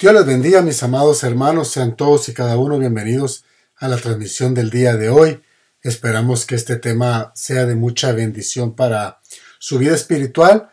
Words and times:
Dios 0.00 0.14
les 0.14 0.24
bendiga, 0.24 0.62
mis 0.62 0.82
amados 0.82 1.22
hermanos, 1.24 1.68
sean 1.68 1.94
todos 1.94 2.26
y 2.30 2.32
cada 2.32 2.56
uno 2.56 2.78
bienvenidos 2.78 3.44
a 3.76 3.86
la 3.86 3.98
transmisión 3.98 4.54
del 4.54 4.70
día 4.70 4.96
de 4.96 5.10
hoy. 5.10 5.42
Esperamos 5.82 6.46
que 6.46 6.54
este 6.54 6.76
tema 6.76 7.32
sea 7.34 7.66
de 7.66 7.74
mucha 7.74 8.12
bendición 8.12 8.74
para 8.74 9.20
su 9.58 9.76
vida 9.76 9.94
espiritual, 9.94 10.70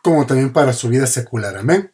como 0.00 0.24
también 0.24 0.54
para 0.54 0.72
su 0.72 0.88
vida 0.88 1.06
secular. 1.06 1.58
Amén. 1.58 1.92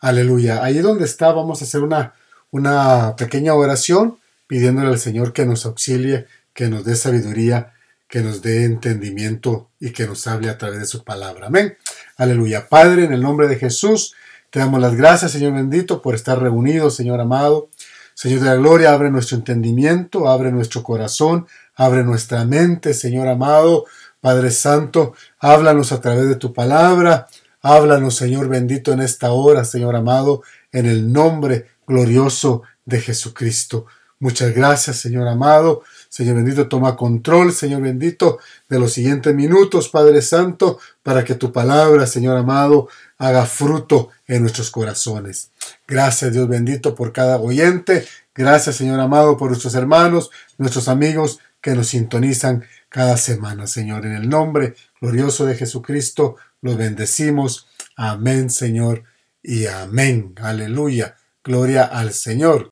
Aleluya. 0.00 0.62
Ahí 0.62 0.80
donde 0.80 1.06
está, 1.06 1.32
vamos 1.32 1.62
a 1.62 1.64
hacer 1.64 1.80
una, 1.80 2.12
una 2.50 3.16
pequeña 3.16 3.54
oración 3.54 4.18
pidiéndole 4.46 4.88
al 4.88 4.98
Señor 4.98 5.32
que 5.32 5.46
nos 5.46 5.64
auxilie, 5.64 6.26
que 6.52 6.68
nos 6.68 6.84
dé 6.84 6.94
sabiduría, 6.96 7.72
que 8.06 8.20
nos 8.20 8.42
dé 8.42 8.64
entendimiento 8.64 9.70
y 9.80 9.92
que 9.92 10.06
nos 10.06 10.26
hable 10.26 10.50
a 10.50 10.58
través 10.58 10.80
de 10.80 10.86
su 10.86 11.04
palabra. 11.04 11.46
Amén. 11.46 11.78
Aleluya. 12.18 12.68
Padre, 12.68 13.04
en 13.04 13.14
el 13.14 13.22
nombre 13.22 13.48
de 13.48 13.56
Jesús. 13.56 14.14
Te 14.50 14.60
damos 14.60 14.80
las 14.80 14.94
gracias, 14.94 15.32
Señor 15.32 15.52
bendito, 15.52 16.00
por 16.00 16.14
estar 16.14 16.40
reunidos, 16.40 16.96
Señor 16.96 17.20
amado. 17.20 17.68
Señor 18.14 18.40
de 18.40 18.46
la 18.46 18.54
gloria, 18.56 18.92
abre 18.92 19.10
nuestro 19.10 19.36
entendimiento, 19.36 20.28
abre 20.28 20.50
nuestro 20.50 20.82
corazón, 20.82 21.46
abre 21.76 22.02
nuestra 22.02 22.44
mente, 22.44 22.94
Señor 22.94 23.28
amado. 23.28 23.84
Padre 24.20 24.50
Santo, 24.50 25.12
háblanos 25.38 25.92
a 25.92 26.00
través 26.00 26.28
de 26.28 26.36
tu 26.36 26.52
palabra. 26.52 27.28
Háblanos, 27.60 28.16
Señor 28.16 28.48
bendito, 28.48 28.92
en 28.92 29.00
esta 29.00 29.32
hora, 29.32 29.64
Señor 29.64 29.94
amado, 29.94 30.42
en 30.72 30.86
el 30.86 31.12
nombre 31.12 31.66
glorioso 31.86 32.62
de 32.84 33.00
Jesucristo. 33.00 33.86
Muchas 34.18 34.54
gracias, 34.54 34.96
Señor 34.96 35.28
amado. 35.28 35.82
Señor 36.08 36.36
bendito, 36.36 36.68
toma 36.68 36.96
control, 36.96 37.52
Señor 37.52 37.82
bendito, 37.82 38.38
de 38.68 38.78
los 38.78 38.92
siguientes 38.92 39.34
minutos, 39.34 39.88
Padre 39.88 40.22
Santo, 40.22 40.78
para 41.02 41.24
que 41.24 41.34
tu 41.34 41.52
palabra, 41.52 42.06
Señor 42.06 42.36
amado, 42.36 42.88
haga 43.18 43.46
fruto 43.46 44.10
en 44.26 44.42
nuestros 44.42 44.70
corazones. 44.70 45.50
Gracias, 45.86 46.32
Dios 46.32 46.48
bendito, 46.48 46.94
por 46.94 47.12
cada 47.12 47.38
oyente. 47.38 48.06
Gracias, 48.34 48.76
Señor 48.76 49.00
amado, 49.00 49.36
por 49.36 49.48
nuestros 49.48 49.74
hermanos, 49.74 50.30
nuestros 50.56 50.88
amigos 50.88 51.40
que 51.60 51.74
nos 51.74 51.88
sintonizan 51.88 52.64
cada 52.88 53.16
semana, 53.16 53.66
Señor. 53.66 54.06
En 54.06 54.12
el 54.12 54.28
nombre 54.28 54.74
glorioso 55.00 55.44
de 55.44 55.56
Jesucristo, 55.56 56.36
los 56.62 56.76
bendecimos. 56.76 57.66
Amén, 57.96 58.50
Señor, 58.50 59.04
y 59.42 59.66
amén. 59.66 60.34
Aleluya. 60.40 61.16
Gloria 61.42 61.84
al 61.84 62.12
Señor. 62.12 62.70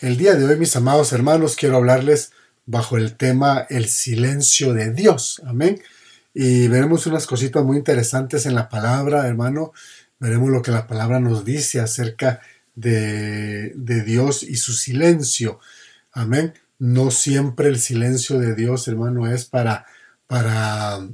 El 0.00 0.16
día 0.16 0.36
de 0.36 0.44
hoy, 0.44 0.56
mis 0.56 0.76
amados 0.76 1.12
hermanos, 1.12 1.56
quiero 1.56 1.76
hablarles 1.76 2.30
bajo 2.66 2.96
el 2.96 3.16
tema 3.16 3.66
el 3.68 3.88
silencio 3.88 4.72
de 4.72 4.92
Dios. 4.92 5.42
Amén. 5.44 5.82
Y 6.32 6.68
veremos 6.68 7.08
unas 7.08 7.26
cositas 7.26 7.64
muy 7.64 7.78
interesantes 7.78 8.46
en 8.46 8.54
la 8.54 8.68
palabra, 8.68 9.26
hermano. 9.26 9.72
Veremos 10.20 10.50
lo 10.50 10.62
que 10.62 10.70
la 10.70 10.86
palabra 10.86 11.18
nos 11.18 11.44
dice 11.44 11.80
acerca 11.80 12.40
de, 12.76 13.72
de 13.74 14.04
Dios 14.04 14.44
y 14.44 14.54
su 14.54 14.72
silencio. 14.72 15.58
Amén. 16.12 16.54
No 16.78 17.10
siempre 17.10 17.66
el 17.66 17.80
silencio 17.80 18.38
de 18.38 18.54
Dios, 18.54 18.86
hermano, 18.86 19.26
es 19.26 19.46
para, 19.46 19.84
para 20.28 21.08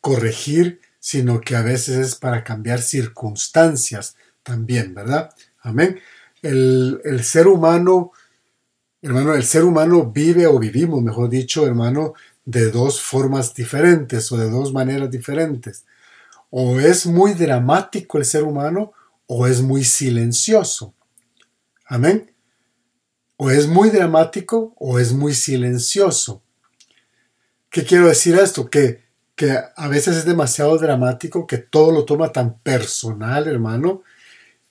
corregir, 0.00 0.80
sino 0.98 1.40
que 1.40 1.54
a 1.54 1.62
veces 1.62 1.98
es 1.98 2.14
para 2.16 2.42
cambiar 2.42 2.82
circunstancias 2.82 4.16
también, 4.42 4.92
¿verdad? 4.92 5.30
Amén. 5.60 6.00
El, 6.42 7.00
el 7.04 7.24
ser 7.24 7.46
humano, 7.46 8.12
hermano, 9.02 9.34
el 9.34 9.44
ser 9.44 9.64
humano 9.64 10.10
vive 10.10 10.46
o 10.46 10.58
vivimos, 10.58 11.02
mejor 11.02 11.28
dicho, 11.28 11.66
hermano, 11.66 12.14
de 12.44 12.70
dos 12.70 13.00
formas 13.02 13.54
diferentes 13.54 14.32
o 14.32 14.36
de 14.36 14.48
dos 14.48 14.72
maneras 14.72 15.10
diferentes. 15.10 15.84
O 16.50 16.80
es 16.80 17.06
muy 17.06 17.34
dramático 17.34 18.18
el 18.18 18.24
ser 18.24 18.44
humano 18.44 18.92
o 19.26 19.46
es 19.46 19.60
muy 19.60 19.84
silencioso. 19.84 20.94
Amén. 21.86 22.32
O 23.36 23.50
es 23.50 23.68
muy 23.68 23.90
dramático 23.90 24.74
o 24.78 24.98
es 24.98 25.12
muy 25.12 25.34
silencioso. 25.34 26.42
¿Qué 27.70 27.84
quiero 27.84 28.08
decir 28.08 28.34
esto? 28.36 28.70
Que, 28.70 29.04
que 29.34 29.58
a 29.76 29.88
veces 29.88 30.16
es 30.16 30.24
demasiado 30.24 30.76
dramático, 30.78 31.46
que 31.46 31.58
todo 31.58 31.92
lo 31.92 32.04
toma 32.04 32.32
tan 32.32 32.58
personal, 32.60 33.46
hermano, 33.46 34.02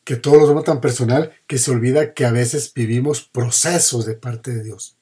que 0.07 0.15
todo 0.15 0.39
lo 0.39 0.45
toma 0.45 0.61
tan 0.63 0.79
personal 0.79 1.33
que 1.47 1.57
se 1.57 1.69
olvida 1.69 2.13
que 2.13 2.25
a 2.25 2.31
veces 2.31 2.71
vivimos 2.73 3.23
procesos 3.23 4.05
de 4.05 4.13
parte 4.13 4.51
de 4.51 4.63
Dios. 4.63 4.95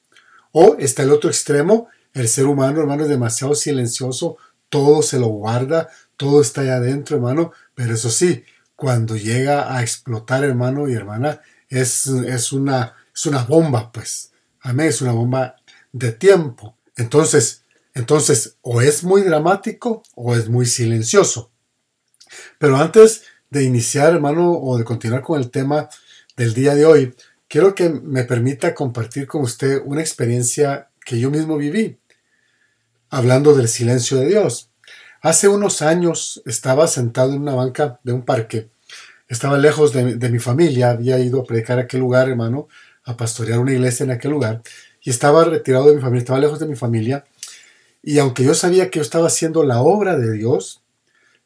O 0.50 0.74
está 0.80 1.04
el 1.04 1.12
otro 1.12 1.30
extremo, 1.30 1.86
el 2.12 2.26
ser 2.26 2.46
humano, 2.46 2.80
hermano, 2.80 3.04
es 3.04 3.08
demasiado 3.08 3.54
silencioso, 3.54 4.36
todo 4.68 5.02
se 5.02 5.20
lo 5.20 5.28
guarda, 5.28 5.88
todo 6.16 6.40
está 6.40 6.62
ahí 6.62 6.70
adentro, 6.70 7.18
hermano, 7.18 7.52
pero 7.76 7.94
eso 7.94 8.10
sí, 8.10 8.42
cuando 8.74 9.16
llega 9.16 9.76
a 9.76 9.80
explotar, 9.80 10.42
hermano 10.42 10.88
y 10.88 10.94
hermana, 10.94 11.40
es, 11.68 12.08
es, 12.08 12.50
una, 12.52 12.96
es 13.14 13.26
una 13.26 13.44
bomba, 13.44 13.92
pues. 13.92 14.32
Amén, 14.60 14.88
es 14.88 15.00
una 15.02 15.12
bomba 15.12 15.54
de 15.92 16.10
tiempo. 16.10 16.76
Entonces, 16.96 17.62
entonces, 17.94 18.56
o 18.60 18.80
es 18.80 19.04
muy 19.04 19.22
dramático 19.22 20.02
o 20.16 20.34
es 20.34 20.48
muy 20.48 20.66
silencioso. 20.66 21.52
Pero 22.58 22.76
antes 22.76 23.22
de 23.50 23.64
iniciar, 23.64 24.14
hermano, 24.14 24.52
o 24.52 24.78
de 24.78 24.84
continuar 24.84 25.22
con 25.22 25.40
el 25.40 25.50
tema 25.50 25.88
del 26.36 26.54
día 26.54 26.74
de 26.74 26.86
hoy, 26.86 27.14
quiero 27.48 27.74
que 27.74 27.88
me 27.88 28.24
permita 28.24 28.74
compartir 28.74 29.26
con 29.26 29.42
usted 29.42 29.80
una 29.84 30.00
experiencia 30.00 30.90
que 31.04 31.18
yo 31.18 31.30
mismo 31.30 31.56
viví 31.56 31.98
hablando 33.10 33.54
del 33.54 33.68
silencio 33.68 34.18
de 34.18 34.26
Dios. 34.26 34.70
Hace 35.22 35.48
unos 35.48 35.82
años 35.82 36.42
estaba 36.44 36.86
sentado 36.86 37.32
en 37.32 37.42
una 37.42 37.54
banca 37.54 37.98
de 38.04 38.12
un 38.12 38.22
parque. 38.22 38.68
Estaba 39.28 39.58
lejos 39.58 39.92
de, 39.92 40.30
mi 40.30 40.38
familia, 40.38 40.90
había 40.90 41.18
ido 41.18 41.40
a 41.40 41.44
predicar 41.44 41.78
a 41.78 41.82
aquel 41.82 42.00
lugar, 42.00 42.28
hermano, 42.28 42.68
a 43.04 43.16
pastorear 43.16 43.58
una 43.58 43.72
iglesia 43.72 44.04
en 44.04 44.12
aquel 44.12 44.30
lugar, 44.30 44.62
y 45.02 45.10
estaba 45.10 45.44
retirado 45.44 45.88
de 45.88 45.96
mi 45.96 46.00
familia, 46.00 46.20
estaba 46.20 46.38
lejos 46.38 46.60
de 46.60 46.66
mi 46.66 46.76
familia, 46.76 47.24
y 48.02 48.20
aunque 48.20 48.44
yo 48.44 48.54
sabía 48.54 48.88
que 48.88 49.00
yo 49.00 49.02
estaba 49.02 49.26
haciendo 49.26 49.64
la 49.64 49.80
obra 49.80 50.16
de 50.16 50.30
Dios, 50.32 50.82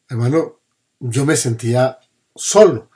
hermano, 0.09 0.59
yo 1.01 1.25
me 1.25 1.35
sentía 1.35 1.99
solo. 2.35 2.89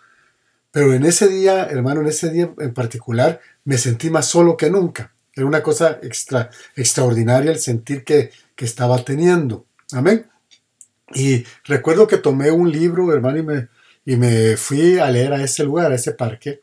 Pero 0.71 0.93
en 0.93 1.03
ese 1.03 1.27
día, 1.27 1.65
hermano, 1.65 2.01
en 2.01 2.07
ese 2.07 2.29
día 2.29 2.53
en 2.57 2.73
particular, 2.73 3.41
me 3.65 3.77
sentí 3.77 4.09
más 4.09 4.27
solo 4.27 4.55
que 4.55 4.69
nunca. 4.69 5.13
Era 5.33 5.45
una 5.45 5.61
cosa 5.61 5.99
extra, 6.01 6.49
extraordinaria 6.75 7.51
el 7.51 7.59
sentir 7.59 8.05
que 8.05 8.31
que 8.55 8.65
estaba 8.65 9.03
teniendo. 9.03 9.65
Amén. 9.91 10.25
Y 11.13 11.45
recuerdo 11.65 12.07
que 12.07 12.17
tomé 12.17 12.51
un 12.51 12.71
libro, 12.71 13.13
hermano, 13.13 13.37
y 13.37 13.43
me, 13.43 13.67
y 14.05 14.15
me 14.15 14.57
fui 14.57 14.97
a 14.97 15.11
leer 15.11 15.33
a 15.33 15.43
ese 15.43 15.63
lugar, 15.63 15.91
a 15.91 15.95
ese 15.95 16.13
parque. 16.13 16.61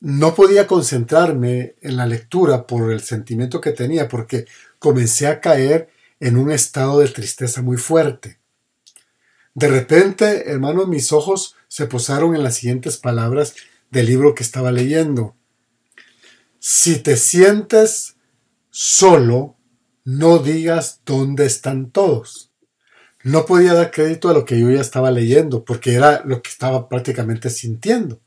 No 0.00 0.34
podía 0.34 0.66
concentrarme 0.66 1.74
en 1.80 1.96
la 1.96 2.06
lectura 2.06 2.66
por 2.66 2.92
el 2.92 3.00
sentimiento 3.00 3.60
que 3.60 3.72
tenía, 3.72 4.08
porque 4.08 4.46
comencé 4.78 5.26
a 5.26 5.40
caer 5.40 5.88
en 6.20 6.36
un 6.36 6.50
estado 6.50 7.00
de 7.00 7.08
tristeza 7.08 7.62
muy 7.62 7.78
fuerte. 7.78 8.38
De 9.56 9.68
repente, 9.68 10.50
hermano, 10.50 10.86
mis 10.86 11.12
ojos 11.12 11.54
se 11.66 11.86
posaron 11.86 12.36
en 12.36 12.42
las 12.42 12.56
siguientes 12.56 12.98
palabras 12.98 13.54
del 13.90 14.04
libro 14.04 14.34
que 14.34 14.42
estaba 14.42 14.70
leyendo. 14.70 15.34
Si 16.58 16.98
te 16.98 17.16
sientes 17.16 18.16
solo, 18.68 19.56
no 20.04 20.40
digas 20.40 21.00
dónde 21.06 21.46
están 21.46 21.90
todos. 21.90 22.52
No 23.24 23.46
podía 23.46 23.72
dar 23.72 23.92
crédito 23.92 24.28
a 24.28 24.34
lo 24.34 24.44
que 24.44 24.60
yo 24.60 24.70
ya 24.70 24.82
estaba 24.82 25.10
leyendo, 25.10 25.64
porque 25.64 25.94
era 25.94 26.22
lo 26.26 26.42
que 26.42 26.50
estaba 26.50 26.86
prácticamente 26.86 27.48
sintiendo. 27.48 28.20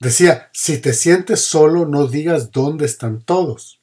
Decía, 0.00 0.50
si 0.52 0.78
te 0.78 0.94
sientes 0.94 1.42
solo, 1.42 1.86
no 1.86 2.08
digas 2.08 2.50
dónde 2.50 2.86
están 2.86 3.22
todos. 3.22 3.80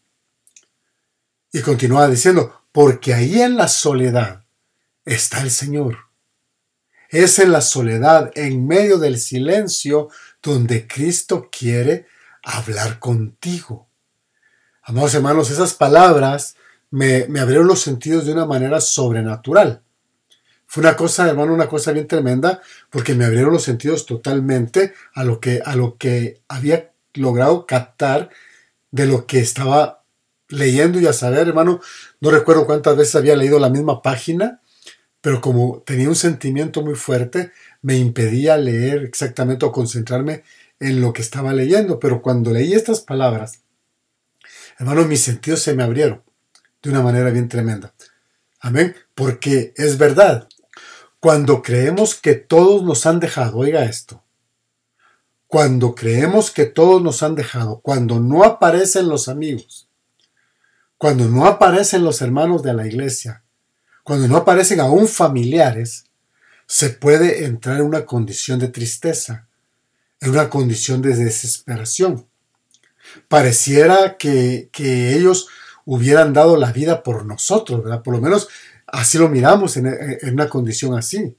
Y 1.53 1.61
continuaba 1.61 2.09
diciendo, 2.09 2.61
porque 2.73 3.13
ahí 3.13 3.41
en 3.41 3.55
la 3.55 3.69
soledad 3.69 4.43
está 5.05 5.41
el 5.41 5.49
Señor. 5.49 6.10
Es 7.11 7.39
en 7.39 7.51
la 7.51 7.59
soledad, 7.59 8.31
en 8.35 8.65
medio 8.65 8.97
del 8.97 9.19
silencio, 9.19 10.07
donde 10.41 10.87
Cristo 10.87 11.49
quiere 11.51 12.05
hablar 12.41 12.99
contigo. 12.99 13.89
Amados 14.81 15.13
hermanos, 15.13 15.51
esas 15.51 15.73
palabras 15.73 16.55
me, 16.89 17.27
abrieron 17.37 17.67
los 17.67 17.81
sentidos 17.81 18.25
de 18.25 18.31
una 18.31 18.45
manera 18.45 18.79
sobrenatural. 18.79 19.81
Fue 20.65 20.79
una 20.79 20.95
cosa, 20.95 21.27
hermano, 21.27 21.53
una 21.53 21.67
cosa 21.67 21.91
bien 21.91 22.07
tremenda, 22.07 22.61
porque 22.89 23.13
me 23.13 23.25
abrieron 23.25 23.51
los 23.51 23.63
sentidos 23.63 24.05
totalmente 24.05 24.93
a 25.13 25.25
lo 25.25 25.41
que, 25.41 25.61
a 25.65 25.75
lo 25.75 25.97
que 25.97 26.39
había 26.47 26.93
logrado 27.13 27.65
captar 27.65 28.29
de 28.89 29.05
lo 29.05 29.27
que 29.27 29.39
estaba 29.39 30.05
leyendo 30.47 30.97
y 30.97 31.07
a 31.07 31.13
saber, 31.13 31.49
hermano, 31.49 31.81
no 32.21 32.31
recuerdo 32.31 32.65
cuántas 32.65 32.95
veces 32.95 33.15
había 33.15 33.35
leído 33.35 33.59
la 33.59 33.69
misma 33.69 34.01
página, 34.01 34.60
pero 35.21 35.39
como 35.39 35.83
tenía 35.85 36.09
un 36.09 36.15
sentimiento 36.15 36.81
muy 36.81 36.95
fuerte, 36.95 37.51
me 37.81 37.95
impedía 37.95 38.57
leer 38.57 39.03
exactamente 39.03 39.65
o 39.65 39.71
concentrarme 39.71 40.43
en 40.79 40.99
lo 40.99 41.13
que 41.13 41.21
estaba 41.21 41.53
leyendo. 41.53 41.99
Pero 41.99 42.21
cuando 42.21 42.51
leí 42.51 42.73
estas 42.73 43.01
palabras, 43.01 43.61
hermano, 44.79 45.05
mis 45.05 45.21
sentidos 45.21 45.61
se 45.61 45.75
me 45.75 45.83
abrieron 45.83 46.23
de 46.81 46.89
una 46.89 47.01
manera 47.01 47.29
bien 47.29 47.47
tremenda. 47.47 47.93
Amén. 48.59 48.95
Porque 49.13 49.73
es 49.77 49.97
verdad. 49.97 50.47
Cuando 51.19 51.61
creemos 51.61 52.15
que 52.15 52.33
todos 52.33 52.83
nos 52.83 53.05
han 53.05 53.19
dejado, 53.19 53.57
oiga 53.57 53.85
esto, 53.85 54.23
cuando 55.45 55.93
creemos 55.93 56.49
que 56.49 56.65
todos 56.65 57.01
nos 57.03 57.21
han 57.21 57.35
dejado, 57.35 57.79
cuando 57.81 58.19
no 58.19 58.43
aparecen 58.43 59.07
los 59.07 59.27
amigos, 59.27 59.87
cuando 60.97 61.25
no 61.25 61.45
aparecen 61.45 62.03
los 62.03 62.21
hermanos 62.21 62.63
de 62.63 62.73
la 62.73 62.87
iglesia, 62.87 63.43
cuando 64.03 64.27
no 64.27 64.37
aparecen 64.37 64.79
aún 64.79 65.07
familiares, 65.07 66.05
se 66.65 66.89
puede 66.89 67.45
entrar 67.45 67.77
en 67.77 67.85
una 67.85 68.05
condición 68.05 68.59
de 68.59 68.69
tristeza, 68.69 69.47
en 70.19 70.31
una 70.31 70.49
condición 70.49 71.01
de 71.01 71.15
desesperación. 71.15 72.25
Pareciera 73.27 74.17
que, 74.17 74.69
ellos 74.73 75.47
hubieran 75.85 76.33
dado 76.33 76.57
la 76.57 76.71
vida 76.71 77.03
por 77.03 77.25
nosotros, 77.25 77.83
¿verdad? 77.83 78.03
Por 78.03 78.13
lo 78.13 78.21
menos 78.21 78.47
así 78.87 79.17
lo 79.17 79.29
miramos 79.29 79.77
en, 79.77 79.87
en 79.87 80.33
una 80.33 80.47
condición 80.47 80.97
así. 80.97 81.35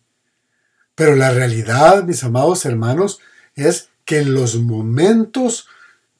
Pero 0.95 1.17
la 1.17 1.31
realidad, 1.31 2.05
mis 2.05 2.23
amados 2.25 2.65
hermanos, 2.67 3.21
es 3.55 3.89
que 4.05 4.19
en 4.19 4.35
los 4.35 4.57
momentos 4.57 5.67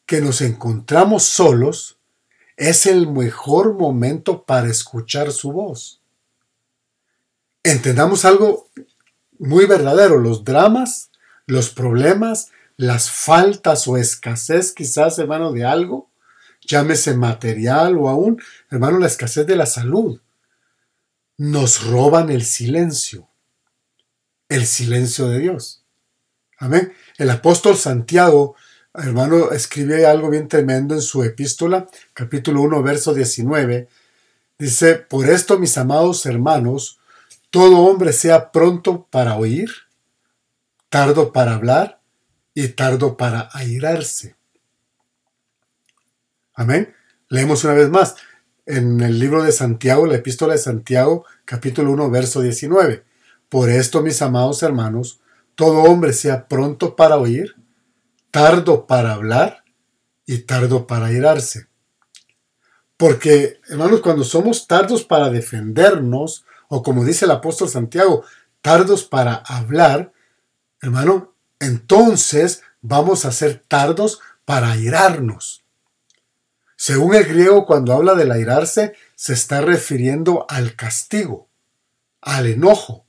que 0.07 0.21
nos 0.21 0.41
encontramos 0.41 1.25
solos, 1.25 1.99
es 2.57 2.87
el 2.87 3.11
mejor 3.11 3.75
momento 3.75 4.45
para 4.45 4.69
escuchar 4.69 5.33
su 5.33 5.53
voz. 5.53 6.02
Entendamos 7.65 8.25
algo 8.25 8.69
muy 9.39 9.67
verdadero, 9.67 10.19
los 10.19 10.45
dramas, 10.45 11.11
los 11.47 11.71
problemas, 11.71 12.51
las 12.77 13.11
faltas 13.11 13.87
o 13.87 13.97
escasez 13.97 14.73
quizás, 14.73 15.19
hermano, 15.19 15.53
de 15.53 15.65
algo, 15.65 16.11
llámese 16.67 17.15
material 17.15 17.97
o 17.99 18.09
aún, 18.09 18.43
hermano, 18.71 18.99
la 18.99 19.07
escasez 19.07 19.47
de 19.47 19.57
la 19.57 19.67
salud, 19.67 20.21
nos 21.37 21.85
roban 21.85 22.31
el 22.31 22.45
silencio, 22.45 23.29
el 24.49 24.67
silencio 24.67 25.29
de 25.29 25.39
Dios. 25.39 25.85
Amén. 26.59 26.93
El 27.19 27.31
apóstol 27.31 27.77
Santiago, 27.77 28.55
hermano, 28.95 29.53
escribe 29.53 30.07
algo 30.07 30.31
bien 30.31 30.49
tremendo 30.49 30.95
en 30.95 31.03
su 31.03 31.23
epístola, 31.23 31.89
capítulo 32.13 32.63
1, 32.63 32.83
verso 32.83 33.15
19. 33.15 33.89
Dice, 34.59 34.95
por 34.97 35.29
esto, 35.29 35.59
mis 35.59 35.77
amados 35.79 36.27
hermanos, 36.27 37.01
todo 37.53 37.81
hombre 37.81 38.15
sea 38.15 38.51
pronto 38.51 39.07
para 39.11 39.37
oír, 39.37 39.71
tardo 40.89 41.35
para 41.35 41.55
hablar 41.55 42.01
y 42.55 42.69
tardo 42.69 43.19
para 43.19 43.51
airarse. 43.53 44.37
Amén. 46.55 46.95
Leemos 47.29 47.63
una 47.65 47.75
vez 47.75 47.91
más 47.91 48.17
en 48.65 49.03
el 49.03 49.19
libro 49.19 49.43
de 49.43 49.53
Santiago, 49.53 50.07
la 50.07 50.17
epístola 50.17 50.55
de 50.55 50.61
Santiago, 50.61 51.27
capítulo 51.45 51.91
1, 51.93 52.11
verso 52.11 52.41
19. 52.41 53.05
Por 53.51 53.69
esto, 53.69 54.01
mis 54.01 54.23
amados 54.23 54.63
hermanos, 54.63 55.21
todo 55.55 55.83
hombre 55.83 56.15
sea 56.15 56.49
pronto 56.49 56.97
para 56.97 57.19
oír, 57.19 57.55
tardo 58.31 58.87
para 58.87 59.13
hablar 59.13 59.63
y 60.25 60.39
tardo 60.39 60.87
para 60.87 61.07
airarse. 61.07 61.67
Porque, 62.97 63.61
hermanos, 63.69 64.01
cuando 64.01 64.25
somos 64.25 64.67
tardos 64.67 65.05
para 65.05 65.29
defendernos, 65.29 66.47
o 66.75 66.83
como 66.83 67.05
dice 67.05 67.27
el 67.27 67.31
apóstol 67.33 67.69
Santiago, 67.69 68.25
tardos 68.63 69.05
para 69.05 69.35
hablar, 69.35 70.11
hermano, 70.81 71.35
entonces 71.61 72.63
vamos 72.81 73.27
a 73.27 73.31
ser 73.31 73.63
tardos 73.69 74.21
para 74.47 74.71
airarnos. 74.71 75.67
Según 76.75 77.15
el 77.15 77.25
griego, 77.25 77.67
cuando 77.67 77.93
habla 77.93 78.15
del 78.15 78.33
airarse, 78.33 78.95
se 79.15 79.35
está 79.35 79.61
refiriendo 79.61 80.47
al 80.49 80.75
castigo, 80.75 81.51
al 82.23 82.47
enojo, 82.47 83.05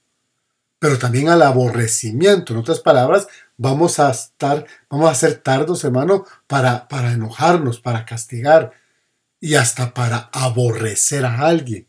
pero 0.77 0.99
también 0.99 1.29
al 1.29 1.41
aborrecimiento. 1.41 2.51
En 2.51 2.59
otras 2.59 2.81
palabras, 2.81 3.29
vamos 3.55 3.97
a 3.97 4.11
estar, 4.11 4.65
vamos 4.89 5.09
a 5.09 5.15
ser 5.15 5.35
tardos, 5.35 5.85
hermano, 5.85 6.25
para, 6.47 6.89
para 6.89 7.13
enojarnos, 7.13 7.79
para 7.79 8.03
castigar 8.03 8.73
y 9.39 9.55
hasta 9.55 9.93
para 9.93 10.29
aborrecer 10.33 11.25
a 11.25 11.47
alguien. 11.47 11.87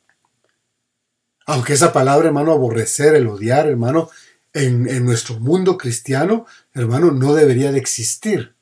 Aunque 1.46 1.75
esa 1.75 1.93
palabra, 1.93 2.29
hermano, 2.29 2.52
aborrecer, 2.52 3.14
el 3.14 3.26
odiar, 3.26 3.67
hermano, 3.67 4.11
en, 4.52 5.05
nuestro 5.05 5.38
mundo 5.41 5.76
cristiano, 5.76 6.46
hermano, 6.73 7.11
no 7.11 7.35
debería 7.35 7.73
de 7.73 7.79
existir. 7.79 8.55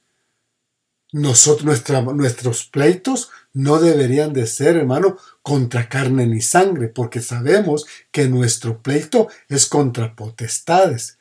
Nosotros, 1.12 1.84
nuestros 2.14 2.64
pleitos 2.64 3.31
no 3.52 3.79
deberían 3.79 4.32
de 4.32 4.46
ser, 4.46 4.76
hermano, 4.76 5.19
contra 5.43 5.88
carne 5.88 6.26
ni 6.26 6.40
sangre, 6.40 6.88
porque 6.88 7.20
sabemos 7.20 7.87
que 8.11 8.29
nuestro 8.29 8.82
pleito 8.82 9.28
es 9.49 9.67
contra 9.67 10.17
potestades. 10.17 11.19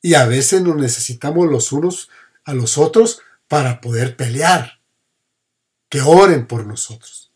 Y 0.00 0.14
a 0.14 0.26
veces 0.26 0.62
nos 0.62 0.76
necesitamos 0.76 1.50
los 1.50 1.72
unos 1.72 2.08
a 2.44 2.54
los 2.54 2.78
otros 2.78 3.20
para 3.48 3.80
poder 3.80 4.16
pelear. 4.16 4.80
Que 5.88 6.00
oren 6.00 6.46
por 6.46 6.64
nosotros. 6.66 7.32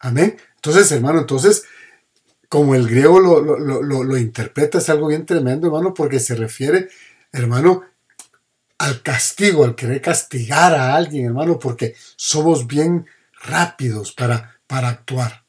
Amén. 0.00 0.36
Entonces, 0.56 0.90
hermano, 0.90 1.20
entonces 1.20 1.64
como 2.50 2.74
el 2.74 2.88
griego 2.88 3.20
lo, 3.20 4.16
interpreta, 4.18 4.78
es 4.78 4.88
algo 4.88 5.06
bien 5.06 5.24
tremendo, 5.24 5.68
hermano, 5.68 5.94
porque 5.94 6.18
se 6.18 6.34
refiere, 6.34 6.88
hermano, 7.30 7.84
al 8.76 9.02
castigo, 9.02 9.64
al 9.64 9.76
querer 9.76 10.02
castigar 10.02 10.74
a 10.74 10.96
alguien, 10.96 11.26
hermano, 11.26 11.60
porque 11.60 11.94
somos 12.16 12.66
bien 12.66 13.06
rápidos 13.40 14.12
para, 14.12 14.58
para 14.66 14.88
actuar. 14.88 15.44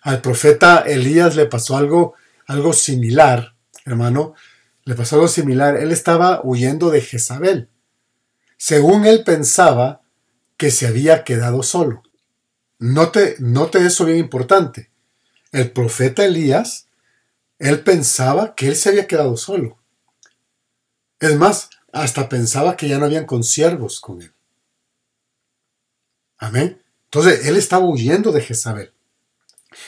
Al 0.00 0.22
profeta 0.22 0.78
Elías 0.78 1.36
le 1.36 1.44
pasó 1.44 1.76
algo, 1.76 2.14
algo 2.46 2.72
similar, 2.72 3.54
hermano, 3.84 4.32
le 4.84 4.94
pasó 4.94 5.16
algo 5.16 5.28
similar. 5.28 5.76
Él 5.76 5.92
estaba 5.92 6.40
huyendo 6.42 6.88
de 6.88 7.02
Jezabel. 7.02 7.68
Según 8.56 9.04
él 9.04 9.24
pensaba 9.24 10.00
que 10.56 10.70
se 10.70 10.86
había 10.86 11.22
quedado 11.22 11.62
solo. 11.62 12.02
Note, 12.78 13.36
note 13.40 13.84
eso 13.84 14.06
bien 14.06 14.16
importante 14.16 14.89
el 15.52 15.70
profeta 15.72 16.24
Elías, 16.24 16.86
él 17.58 17.82
pensaba 17.82 18.54
que 18.54 18.68
él 18.68 18.76
se 18.76 18.88
había 18.88 19.06
quedado 19.06 19.36
solo. 19.36 19.78
Es 21.18 21.36
más, 21.36 21.70
hasta 21.92 22.28
pensaba 22.28 22.76
que 22.76 22.88
ya 22.88 22.98
no 22.98 23.06
habían 23.06 23.26
consiervos 23.26 24.00
con 24.00 24.22
él. 24.22 24.32
Amén. 26.38 26.80
Entonces, 27.04 27.46
él 27.46 27.56
estaba 27.56 27.84
huyendo 27.84 28.32
de 28.32 28.40
Jezabel. 28.40 28.92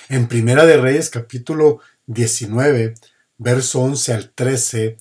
En 0.09 0.29
Primera 0.29 0.67
de 0.67 0.77
Reyes, 0.77 1.09
capítulo 1.09 1.81
19, 2.07 2.95
verso 3.39 3.81
11 3.81 4.13
al 4.13 4.31
13, 4.31 4.99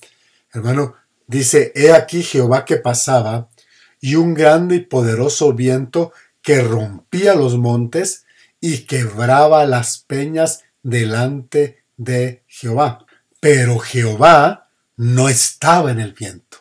hermano, 0.52 0.94
dice, 1.26 1.72
He 1.74 1.92
aquí 1.92 2.22
Jehová 2.22 2.64
que 2.64 2.76
pasaba, 2.76 3.48
y 4.00 4.16
un 4.16 4.34
grande 4.34 4.76
y 4.76 4.80
poderoso 4.80 5.52
viento 5.52 6.12
que 6.42 6.60
rompía 6.60 7.34
los 7.34 7.56
montes 7.56 8.24
y 8.64 8.86
quebraba 8.86 9.66
las 9.66 9.98
peñas 9.98 10.62
delante 10.84 11.84
de 11.96 12.44
Jehová. 12.46 13.04
Pero 13.40 13.80
Jehová 13.80 14.70
no 14.96 15.28
estaba 15.28 15.90
en 15.90 15.98
el 15.98 16.12
viento. 16.12 16.58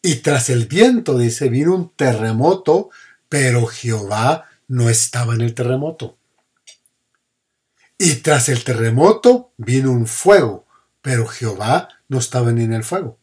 Y 0.00 0.16
tras 0.16 0.48
el 0.48 0.66
viento, 0.66 1.18
dice, 1.18 1.50
vino 1.50 1.74
un 1.74 1.94
terremoto, 1.94 2.88
pero 3.28 3.66
Jehová 3.66 4.46
no 4.66 4.88
estaba 4.88 5.34
en 5.34 5.42
el 5.42 5.54
terremoto. 5.54 6.16
Y 7.98 8.16
tras 8.16 8.48
el 8.48 8.64
terremoto 8.64 9.52
vino 9.58 9.92
un 9.92 10.06
fuego, 10.06 10.66
pero 11.02 11.26
Jehová 11.26 11.88
no 12.08 12.18
estaba 12.18 12.50
ni 12.50 12.64
en 12.64 12.72
el 12.72 12.82
fuego. 12.82 13.18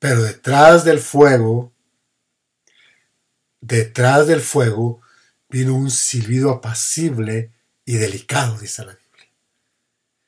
Pero 0.00 0.24
detrás 0.24 0.84
del 0.84 0.98
fuego, 0.98 1.72
detrás 3.60 4.26
del 4.26 4.40
fuego, 4.40 5.00
vino 5.48 5.74
un 5.74 5.90
silbido 5.90 6.50
apacible 6.50 7.52
y 7.84 7.94
delicado, 7.94 8.58
dice 8.58 8.84
la 8.84 8.92
Biblia. 8.92 9.32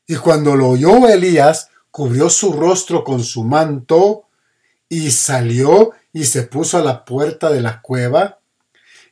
Y 0.06 0.16
cuando 0.16 0.56
lo 0.56 0.70
oyó 0.70 1.08
Elías, 1.08 1.68
cubrió 1.90 2.30
su 2.30 2.52
rostro 2.52 3.04
con 3.04 3.22
su 3.22 3.44
manto 3.44 4.28
y 4.88 5.10
salió 5.10 5.92
y 6.12 6.24
se 6.24 6.42
puso 6.42 6.78
a 6.78 6.82
la 6.82 7.04
puerta 7.04 7.50
de 7.50 7.60
la 7.60 7.80
cueva. 7.80 8.40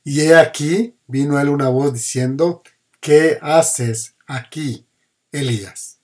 Y 0.02 0.22
he 0.22 0.36
aquí 0.36 0.96
vino 1.06 1.40
él 1.40 1.48
una 1.48 1.68
voz 1.68 1.92
diciendo, 1.92 2.62
¿qué 3.00 3.38
haces 3.42 4.14
aquí, 4.26 4.86
Elías? 5.32 5.98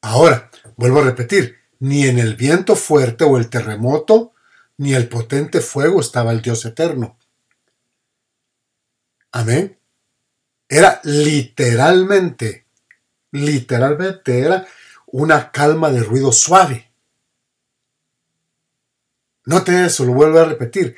Ahora, 0.00 0.50
vuelvo 0.76 1.00
a 1.00 1.04
repetir, 1.04 1.56
ni 1.78 2.06
en 2.06 2.18
el 2.18 2.34
viento 2.34 2.76
fuerte 2.76 3.24
o 3.24 3.38
el 3.38 3.48
terremoto, 3.48 4.32
ni 4.76 4.94
el 4.94 5.08
potente 5.08 5.60
fuego 5.60 6.00
estaba 6.00 6.32
el 6.32 6.42
Dios 6.42 6.64
eterno. 6.64 7.18
Amén. 9.32 9.78
Era 10.68 11.00
literalmente, 11.04 12.66
literalmente 13.30 14.40
era 14.40 14.66
una 15.06 15.50
calma 15.50 15.90
de 15.90 16.02
ruido 16.02 16.32
suave. 16.32 16.90
Note 19.44 19.86
eso, 19.86 20.04
lo 20.04 20.12
vuelvo 20.12 20.38
a 20.38 20.44
repetir. 20.44 20.96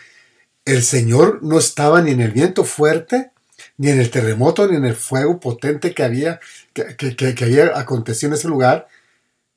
El 0.65 0.83
Señor 0.83 1.43
no 1.43 1.59
estaba 1.59 2.03
ni 2.03 2.13
en 2.13 2.21
el 2.21 2.33
viento 2.33 2.65
fuerte, 2.65 3.33
ni 3.77 3.91
en 3.91 4.01
el 4.01 4.11
terremoto, 4.11 4.67
ni 4.69 4.77
en 4.77 4.85
el 4.85 4.95
fuego 4.95 5.41
potente 5.41 5.95
que 5.95 6.03
había, 6.03 6.41
que, 6.73 6.97
que 6.97 7.45
había 7.45 7.79
acontecido 7.79 8.29
en 8.29 8.35
ese 8.35 8.49
lugar. 8.49 8.89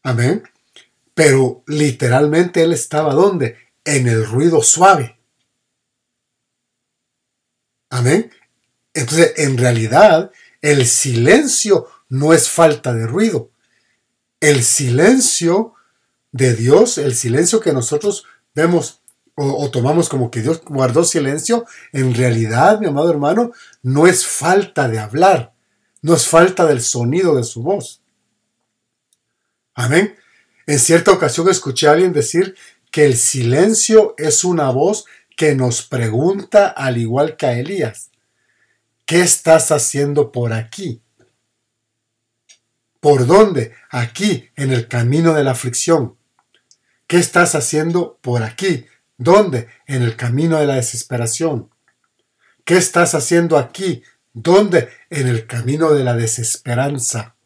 Amén. 0.03 0.43
Pero 1.13 1.63
literalmente 1.67 2.63
él 2.63 2.73
estaba 2.73 3.13
¿dónde? 3.13 3.57
En 3.83 4.07
el 4.07 4.25
ruido 4.25 4.61
suave. 4.61 5.17
Amén. 7.89 8.31
Entonces, 8.97 9.33
en 9.37 9.59
realidad, 9.59 10.31
el 10.59 10.87
silencio 10.87 11.87
no 12.09 12.33
es 12.33 12.49
falta 12.49 12.95
de 12.95 13.05
ruido. 13.05 13.51
El 14.39 14.63
silencio 14.63 15.75
de 16.31 16.55
Dios, 16.55 16.97
el 16.97 17.13
silencio 17.13 17.59
que 17.59 17.73
nosotros 17.73 18.25
vemos 18.55 19.01
o, 19.35 19.69
tomamos 19.69 20.09
como 20.09 20.31
que 20.31 20.41
Dios 20.41 20.63
guardó 20.65 21.03
silencio, 21.03 21.67
en 21.93 22.15
realidad, 22.15 22.79
mi 22.79 22.87
amado 22.87 23.11
hermano, 23.11 23.51
no 23.83 24.07
es 24.07 24.25
falta 24.25 24.87
de 24.87 24.97
hablar, 24.97 25.53
no 26.01 26.15
es 26.15 26.25
falta 26.25 26.65
del 26.65 26.81
sonido 26.81 27.35
de 27.35 27.43
su 27.43 27.61
voz. 27.61 28.01
Amén. 29.75 30.15
En 30.65 30.79
cierta 30.79 31.11
ocasión 31.11 31.47
escuché 31.49 31.87
a 31.87 31.91
alguien 31.91 32.13
decir 32.13 32.55
que 32.89 33.05
el 33.05 33.15
silencio 33.15 34.15
es 34.17 34.43
una 34.43 34.71
voz 34.71 35.05
que 35.35 35.53
nos 35.53 35.83
pregunta 35.83 36.69
al 36.69 36.97
igual 36.97 37.37
que 37.37 37.45
a 37.45 37.59
Elías, 37.59 38.09
¿qué 39.07 39.21
estás 39.21 39.71
haciendo 39.71 40.31
por 40.31 40.53
aquí? 40.53 41.01
¿Por 42.99 43.25
dónde? 43.25 43.73
Aquí, 43.89 44.49
en 44.55 44.71
el 44.71 44.87
camino 44.87 45.33
de 45.33 45.43
la 45.43 45.51
aflicción. 45.51 46.17
¿Qué 47.07 47.17
estás 47.17 47.55
haciendo 47.55 48.19
por 48.21 48.43
aquí? 48.43 48.85
¿Dónde? 49.17 49.69
En 49.87 50.03
el 50.03 50.17
camino 50.17 50.59
de 50.59 50.67
la 50.67 50.75
desesperación. 50.75 51.71
¿Qué 52.65 52.75
estás 52.75 53.15
haciendo 53.15 53.57
aquí? 53.57 54.03
¿Dónde? 54.33 54.89
En 55.09 55.27
el 55.27 55.47
camino 55.47 55.93
de 55.93 56.03
la 56.03 56.15
desesperanza. 56.15 57.37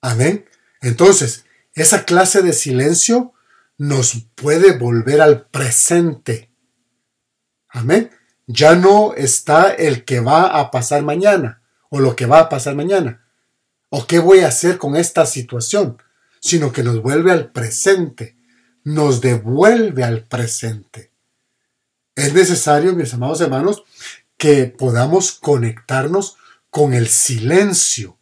Amén. 0.00 0.44
Entonces, 0.80 1.44
esa 1.74 2.04
clase 2.04 2.42
de 2.42 2.52
silencio 2.52 3.32
nos 3.78 4.26
puede 4.34 4.76
volver 4.76 5.20
al 5.20 5.46
presente. 5.46 6.50
Amén. 7.68 8.10
Ya 8.52 8.74
no 8.74 9.14
está 9.14 9.70
el 9.70 10.04
que 10.04 10.18
va 10.18 10.58
a 10.58 10.70
pasar 10.70 11.02
mañana 11.02 11.62
o 11.88 12.00
lo 12.00 12.16
que 12.16 12.26
va 12.26 12.40
a 12.40 12.48
pasar 12.48 12.74
mañana 12.74 13.24
o 13.90 14.06
qué 14.06 14.18
voy 14.18 14.40
a 14.40 14.48
hacer 14.48 14.78
con 14.78 14.96
esta 14.96 15.24
situación, 15.24 15.98
sino 16.40 16.72
que 16.72 16.82
nos 16.82 17.00
vuelve 17.00 17.32
al 17.32 17.52
presente, 17.52 18.36
nos 18.82 19.20
devuelve 19.20 20.02
al 20.02 20.24
presente. 20.24 21.12
Es 22.16 22.34
necesario, 22.34 22.94
mis 22.94 23.14
amados 23.14 23.40
hermanos, 23.40 23.84
que 24.36 24.66
podamos 24.66 25.32
conectarnos 25.32 26.36
con 26.70 26.92
el 26.92 27.08
silencio 27.08 28.18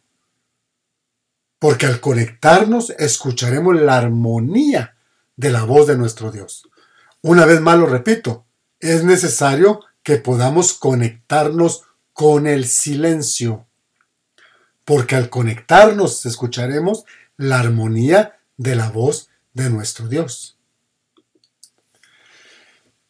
porque 1.59 1.85
al 1.85 1.99
conectarnos 1.99 2.91
escucharemos 2.91 3.79
la 3.79 3.97
armonía 3.97 4.95
de 5.35 5.51
la 5.51 5.63
voz 5.63 5.87
de 5.87 5.97
nuestro 5.97 6.31
Dios. 6.31 6.67
Una 7.21 7.45
vez 7.45 7.59
más 7.59 7.77
lo 7.77 7.85
repito, 7.85 8.45
es 8.79 9.03
necesario 9.03 9.81
que 10.03 10.17
podamos 10.17 10.73
conectarnos 10.73 11.83
con 12.13 12.47
el 12.47 12.65
silencio, 12.65 13.67
porque 14.85 15.15
al 15.15 15.29
conectarnos 15.29 16.25
escucharemos 16.25 17.05
la 17.37 17.59
armonía 17.59 18.39
de 18.57 18.75
la 18.75 18.89
voz 18.89 19.29
de 19.53 19.69
nuestro 19.69 20.07
Dios. 20.07 20.57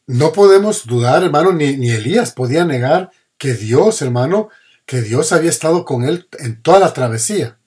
No 0.07 0.31
podemos 0.31 0.85
dudar, 0.85 1.23
hermano, 1.23 1.53
ni, 1.53 1.77
ni 1.77 1.91
Elías 1.91 2.31
podía 2.31 2.65
negar 2.65 3.11
que 3.37 3.53
Dios, 3.53 4.01
hermano, 4.01 4.49
que 4.85 5.01
Dios 5.01 5.31
había 5.31 5.49
estado 5.49 5.85
con 5.85 6.03
él 6.03 6.27
en 6.39 6.61
toda 6.61 6.79
la 6.79 6.93
travesía 6.93 7.59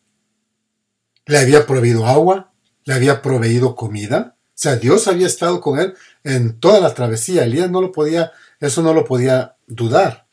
le 1.26 1.38
había 1.38 1.67
proveído 1.67 2.07
agua, 2.07 2.52
le 2.85 2.95
había 2.95 3.23
proveído 3.23 3.76
comida. 3.76 4.37
O 4.49 4.62
sea, 4.62 4.76
Dios 4.76 5.09
había 5.09 5.26
estado 5.26 5.61
con 5.61 5.79
él 5.79 5.95
en 6.25 6.59
toda 6.59 6.81
la 6.81 6.95
travesía. 6.95 7.45
Elías 7.45 7.71
no 7.71 7.81
lo 7.81 7.93
podía, 7.93 8.33
eso 8.62 8.81
no 8.81 8.95
lo 8.95 9.04
podía 9.04 9.57
dudar. 9.66 10.28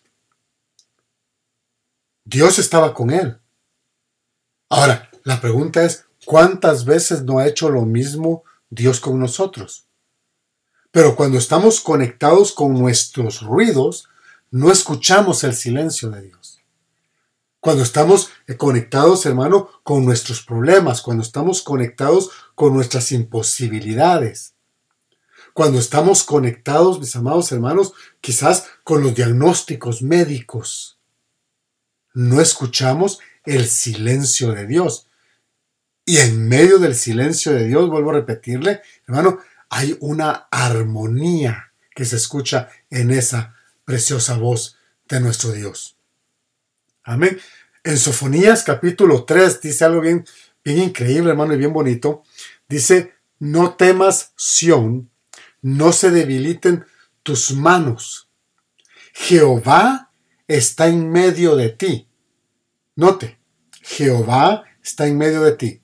Dios 2.24 2.60
estaba 2.60 2.94
con 2.94 3.10
él. 3.10 3.40
Ahora, 4.70 5.10
la 5.24 5.42
pregunta 5.42 5.84
es, 5.84 6.06
¿cuántas 6.26 6.86
veces 6.86 7.24
no 7.24 7.40
ha 7.40 7.48
hecho 7.48 7.70
lo 7.70 7.86
mismo 7.86 8.44
Dios 8.70 9.00
con 9.00 9.20
nosotros? 9.20 9.88
Pero 10.92 11.16
cuando 11.16 11.40
estamos 11.40 11.82
conectados 11.82 12.52
con 12.52 12.76
nuestros 12.76 13.42
ruidos, 13.42 14.08
no 14.52 14.72
escuchamos 14.72 15.44
el 15.44 15.56
silencio 15.56 16.12
de 16.12 16.22
Dios. 16.22 16.62
Cuando 17.60 17.82
estamos 17.82 18.30
conectados, 18.58 19.26
hermano, 19.26 19.70
con 19.82 20.06
nuestros 20.06 20.44
problemas, 20.44 21.02
cuando 21.02 21.24
estamos 21.24 21.64
conectados 21.64 22.30
con 22.54 22.76
nuestras 22.76 23.12
imposibilidades, 23.12 24.54
cuando 25.54 25.80
estamos 25.80 26.24
conectados, 26.24 27.00
mis 27.00 27.16
amados 27.16 27.52
hermanos, 27.52 27.94
quizás 28.22 28.68
con 28.84 29.04
los 29.04 29.16
diagnósticos 29.16 30.02
médicos, 30.02 31.00
no 32.14 32.42
escuchamos 32.42 33.20
el 33.46 33.68
silencio 33.68 34.52
de 34.52 34.68
Dios. 34.68 35.08
Y 36.06 36.18
en 36.18 36.48
medio 36.48 36.80
del 36.80 36.96
silencio 36.96 37.52
de 37.54 37.68
Dios, 37.68 37.90
vuelvo 37.90 38.10
a 38.10 38.14
repetirle, 38.14 38.82
hermano, 39.08 39.40
hay 39.70 39.96
una 40.00 40.48
armonía 40.50 41.72
que 41.94 42.06
se 42.06 42.16
escucha 42.16 42.70
en 42.90 43.12
esa 43.12 43.56
preciosa 43.86 44.38
voz 44.38 44.78
de 45.08 45.20
nuestro 45.20 45.52
Dios. 45.52 45.98
Amén. 47.04 47.40
En 47.84 47.98
Sofonías 47.98 48.64
capítulo 48.64 49.24
3 49.26 49.62
dice 49.62 49.86
algo 49.86 50.02
bien, 50.02 50.26
bien 50.64 50.80
increíble, 50.80 51.32
hermano, 51.32 51.54
y 51.54 51.58
bien 51.58 51.74
bonito. 51.74 52.24
Dice, 52.68 53.14
no 53.40 53.76
temas 53.76 54.34
Sión, 54.36 55.09
no 55.62 55.92
se 55.92 56.12
debiliten 56.12 56.86
tus 57.24 57.52
manos. 57.52 58.30
Jehová 59.14 60.12
está 60.48 60.88
en 60.88 61.10
medio 61.12 61.56
de 61.56 61.70
ti. 61.70 62.08
Note, 62.96 63.40
Jehová 63.82 64.64
está 64.84 65.08
en 65.08 65.18
medio 65.18 65.42
de 65.42 65.54
ti. 65.54 65.82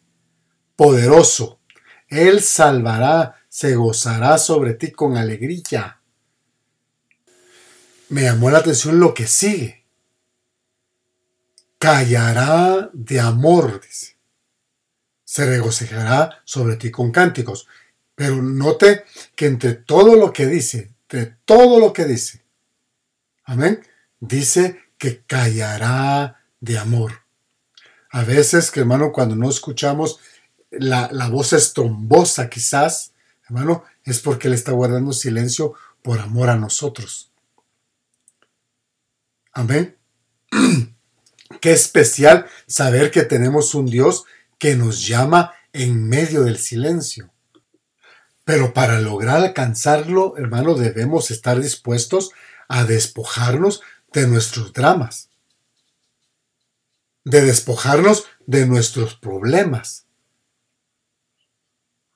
Poderoso. 0.76 1.60
Él 2.08 2.42
salvará, 2.42 3.44
se 3.50 3.76
gozará 3.76 4.38
sobre 4.38 4.74
ti 4.74 4.92
con 4.92 5.18
alegría. 5.18 6.02
Me 8.10 8.24
llamó 8.24 8.50
la 8.50 8.60
atención 8.60 9.00
lo 9.00 9.14
que 9.14 9.28
sigue 9.28 9.86
callará 11.86 12.90
de 12.94 13.20
amor. 13.20 13.80
Se 15.24 15.46
regocijará 15.46 16.42
sobre 16.44 16.78
ti 16.78 16.90
con 16.90 17.12
cánticos. 17.12 17.68
Pero 18.16 18.42
note 18.42 19.04
que 19.36 19.46
entre 19.46 19.74
todo 19.74 20.16
lo 20.16 20.32
que 20.32 20.46
dice, 20.48 20.94
de 21.10 21.28
todo 21.46 21.80
lo 21.80 21.94
que 21.94 22.06
dice, 22.06 22.44
amén, 23.44 23.86
dice 24.20 24.80
que 24.98 25.24
callará 25.26 26.42
de 26.60 26.78
amor. 26.78 27.22
A 28.10 28.24
veces, 28.24 28.72
que 28.72 28.80
hermano, 28.80 29.12
cuando 29.12 29.36
no 29.36 29.50
escuchamos 29.50 30.20
la, 30.72 31.10
la 31.12 31.28
voz 31.28 31.54
estrombosa, 31.54 32.50
quizás, 32.50 33.12
hermano, 33.44 33.84
es 34.06 34.22
porque 34.22 34.48
Él 34.48 34.54
está 34.54 34.72
guardando 34.72 35.12
silencio 35.12 35.74
por 36.02 36.20
amor 36.20 36.50
a 36.50 36.56
nosotros. 36.56 37.32
Amén. 39.52 39.98
Qué 41.62 41.72
especial 41.72 42.46
saber 42.68 43.12
que 43.12 43.24
tenemos 43.24 43.76
un 43.76 43.86
Dios 43.86 44.26
que 44.58 44.76
nos 44.76 45.06
llama 45.06 45.54
en 45.74 46.08
medio 46.08 46.44
del 46.44 46.58
silencio. 46.58 47.35
Pero 48.46 48.74
para 48.74 49.02
lograr 49.02 49.38
alcanzarlo, 49.38 50.38
hermano, 50.38 50.76
debemos 50.76 51.32
estar 51.32 51.60
dispuestos 51.60 52.30
a 52.68 52.86
despojarnos 52.86 53.82
de 54.14 54.28
nuestros 54.28 54.72
dramas, 54.72 55.30
de 57.24 57.42
despojarnos 57.42 58.26
de 58.46 58.68
nuestros 58.68 59.16
problemas, 59.16 60.06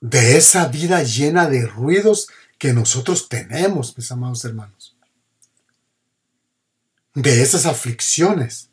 de 0.02 0.38
esa 0.38 0.68
vida 0.68 1.04
llena 1.04 1.50
de 1.50 1.66
ruidos 1.66 2.28
que 2.60 2.74
nosotros 2.74 3.28
tenemos, 3.28 3.98
mis 3.98 4.12
amados 4.12 4.46
hermanos, 4.46 4.96
de 7.16 7.42
esas 7.42 7.66
aflicciones. 7.66 8.70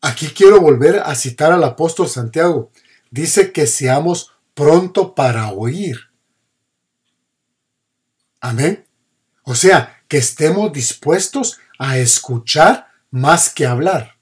Aquí 0.00 0.28
quiero 0.28 0.60
volver 0.60 1.00
a 1.04 1.14
citar 1.14 1.52
al 1.52 1.62
apóstol 1.62 2.08
Santiago. 2.08 2.72
Dice 3.10 3.52
que 3.52 3.66
seamos 3.66 4.29
pronto 4.54 5.14
para 5.14 5.50
oír. 5.50 5.98
Amén. 8.40 8.86
O 9.44 9.54
sea, 9.54 10.02
que 10.08 10.18
estemos 10.18 10.72
dispuestos 10.72 11.58
a 11.78 11.98
escuchar 11.98 12.88
más 13.10 13.52
que 13.52 13.66
hablar. 13.66 14.16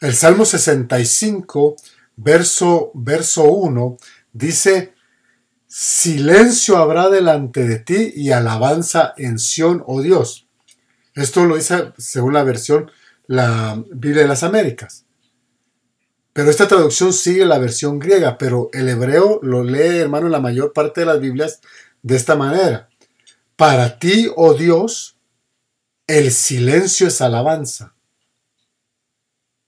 El 0.00 0.14
Salmo 0.14 0.44
65, 0.44 1.76
verso, 2.16 2.90
verso 2.94 3.44
1, 3.44 3.96
dice, 4.32 4.94
Silencio 5.66 6.76
habrá 6.76 7.08
delante 7.08 7.66
de 7.66 7.78
ti 7.78 8.12
y 8.14 8.30
alabanza 8.30 9.14
en 9.16 9.38
Sión, 9.38 9.82
oh 9.86 10.02
Dios. 10.02 10.46
Esto 11.14 11.44
lo 11.46 11.56
dice 11.56 11.92
según 11.96 12.34
la 12.34 12.44
versión 12.44 12.90
la 13.26 13.82
Biblia 13.92 14.22
de 14.22 14.28
las 14.28 14.42
Américas. 14.42 15.06
Pero 16.34 16.50
esta 16.50 16.66
traducción 16.66 17.12
sigue 17.12 17.46
la 17.46 17.58
versión 17.58 18.00
griega, 18.00 18.36
pero 18.36 18.68
el 18.72 18.88
hebreo 18.88 19.38
lo 19.42 19.62
lee, 19.62 20.00
hermano, 20.00 20.26
en 20.26 20.32
la 20.32 20.40
mayor 20.40 20.72
parte 20.72 21.00
de 21.00 21.06
las 21.06 21.20
Biblias 21.20 21.60
de 22.02 22.16
esta 22.16 22.34
manera. 22.34 22.88
Para 23.54 24.00
ti, 24.00 24.28
oh 24.34 24.54
Dios, 24.54 25.16
el 26.08 26.32
silencio 26.32 27.06
es 27.06 27.20
alabanza. 27.20 27.94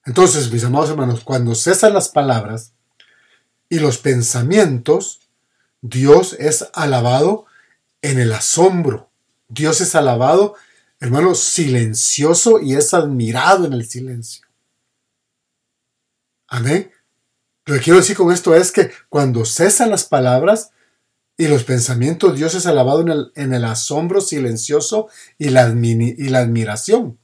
Entonces, 0.05 0.51
mis 0.51 0.65
amados 0.65 0.91
hermanos, 0.91 1.23
cuando 1.23 1.55
cesan 1.55 1.95
las 1.95 2.09
palabras 2.09 2.73
y 3.69 3.79
los 3.79 3.99
pensamientos, 3.99 5.21
Dios 5.83 6.35
es 6.39 6.69
alabado 6.75 7.47
en 8.03 8.19
el 8.19 8.33
asombro. 8.33 9.09
Dios 9.49 9.81
es 9.81 9.95
alabado, 9.95 10.57
hermano, 10.99 11.37
silencioso 11.37 12.59
y 12.61 12.75
es 12.75 12.93
admirado 12.93 13.67
en 13.67 13.73
el 13.73 13.89
silencio. 13.89 14.46
Amén. 16.49 16.91
Lo 17.67 17.75
que 17.75 17.81
quiero 17.81 17.99
decir 17.99 18.17
con 18.17 18.33
esto 18.33 18.55
es 18.55 18.71
que 18.71 18.91
cuando 19.09 19.45
cesan 19.45 19.91
las 19.91 20.05
palabras 20.05 20.71
y 21.37 21.49
los 21.49 21.65
pensamientos, 21.65 22.37
Dios 22.37 22.55
es 22.55 22.67
alabado 22.67 23.01
en 23.35 23.53
el, 23.53 23.65
asombro 23.65 24.21
silencioso 24.21 25.09
y 25.37 25.51
la, 25.51 25.63
admiración. 25.63 27.19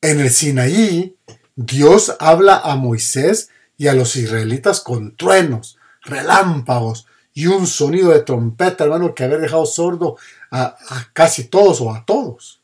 En 0.00 0.20
el 0.20 0.30
Sinaí, 0.30 1.16
Dios 1.54 2.16
habla 2.18 2.58
a 2.58 2.76
Moisés 2.76 3.50
y 3.76 3.86
a 3.88 3.94
los 3.94 4.16
israelitas 4.16 4.80
con 4.80 5.16
truenos, 5.16 5.78
relámpagos 6.02 7.06
y 7.32 7.46
un 7.46 7.66
sonido 7.66 8.10
de 8.10 8.22
trompeta, 8.22 8.84
hermano, 8.84 9.14
que 9.14 9.24
había 9.24 9.38
dejado 9.38 9.66
sordo 9.66 10.16
a, 10.50 10.76
casi 11.12 11.44
todos 11.44 11.80
o 11.80 11.92
a 11.92 12.04
todos. 12.04 12.63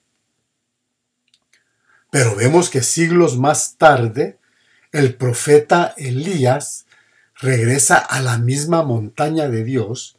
Pero 2.11 2.35
vemos 2.35 2.71
que 2.71 2.83
siglos 2.83 3.39
más 3.39 3.77
tarde, 3.77 4.39
el 4.93 5.15
profeta 5.15 5.95
Elías 5.97 6.87
regresa 7.37 7.97
a 7.99 8.21
la 8.21 8.39
misma 8.39 8.83
montaña 8.83 9.49
de 9.49 9.65
Dios 9.65 10.19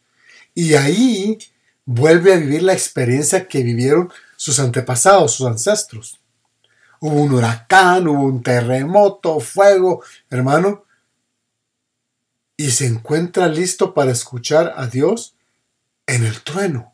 y 0.56 0.74
ahí 0.74 1.38
vuelve 1.86 2.34
a 2.34 2.38
vivir 2.38 2.64
la 2.64 2.74
experiencia 2.74 3.48
que 3.48 3.64
vivieron 3.64 4.12
sus 4.38 4.60
antepasados, 4.60 5.34
sus 5.34 5.48
ancestros. 5.48 6.20
Hubo 7.00 7.22
un 7.22 7.34
huracán, 7.34 8.08
hubo 8.08 8.24
un 8.24 8.42
terremoto, 8.42 9.40
fuego, 9.40 10.04
hermano, 10.30 10.86
y 12.56 12.72
se 12.72 12.86
encuentra 12.86 13.48
listo 13.48 13.94
para 13.94 14.12
escuchar 14.12 14.74
a 14.78 14.88
Dios 14.88 15.36
en 16.06 16.26
el 16.26 16.42
trueno. 16.42 16.94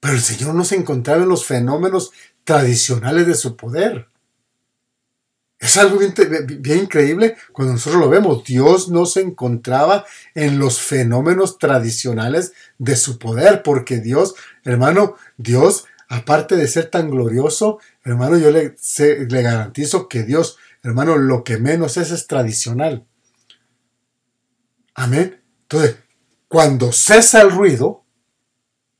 Pero 0.00 0.14
el 0.14 0.20
Señor 0.20 0.54
no 0.54 0.64
se 0.64 0.76
encontraba 0.76 1.22
en 1.22 1.28
los 1.28 1.44
fenómenos 1.44 2.12
tradicionales 2.44 3.26
de 3.26 3.34
su 3.34 3.56
poder. 3.56 4.08
Es 5.62 5.76
algo 5.76 5.98
bien, 5.98 6.80
increíble 6.80 7.36
cuando 7.52 7.74
nosotros 7.74 8.00
lo 8.00 8.08
vemos. 8.10 8.42
Dios 8.42 8.88
no 8.88 9.06
se 9.06 9.20
encontraba 9.20 10.04
en 10.34 10.58
los 10.58 10.80
fenómenos 10.80 11.58
tradicionales 11.58 12.52
de 12.78 12.96
su 12.96 13.16
poder, 13.16 13.62
porque 13.62 14.00
Dios, 14.00 14.34
hermano, 14.64 15.14
Dios, 15.36 15.84
aparte 16.08 16.56
de 16.56 16.66
ser 16.66 16.86
tan 16.86 17.10
glorioso, 17.10 17.78
hermano, 18.02 18.38
yo 18.38 18.50
le, 18.50 18.74
le 18.98 19.42
garantizo 19.42 20.08
que 20.08 20.24
Dios, 20.24 20.58
hermano, 20.82 21.16
lo 21.16 21.44
que 21.44 21.58
menos 21.58 21.96
es 21.96 22.10
es 22.10 22.26
tradicional. 22.26 23.06
Amén. 24.94 25.40
Entonces, 25.62 25.96
cuando 26.48 26.90
cesa 26.90 27.40
el 27.40 27.52
ruido, 27.52 28.04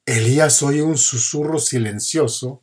Elías 0.07 0.63
oye 0.63 0.83
un 0.83 0.97
susurro 0.97 1.59
silencioso. 1.59 2.63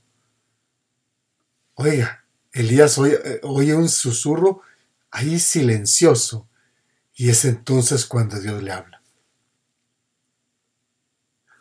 Oiga, 1.82 2.26
Elías 2.52 2.98
oye, 2.98 3.18
eh, 3.24 3.40
oye, 3.44 3.74
un 3.74 3.88
susurro 3.88 4.62
ahí 5.12 5.40
silencioso. 5.40 6.50
Y 7.16 7.30
es 7.30 7.46
entonces 7.46 8.06
cuando 8.06 8.38
Dios 8.38 8.62
le 8.62 8.74
habla. 8.74 9.02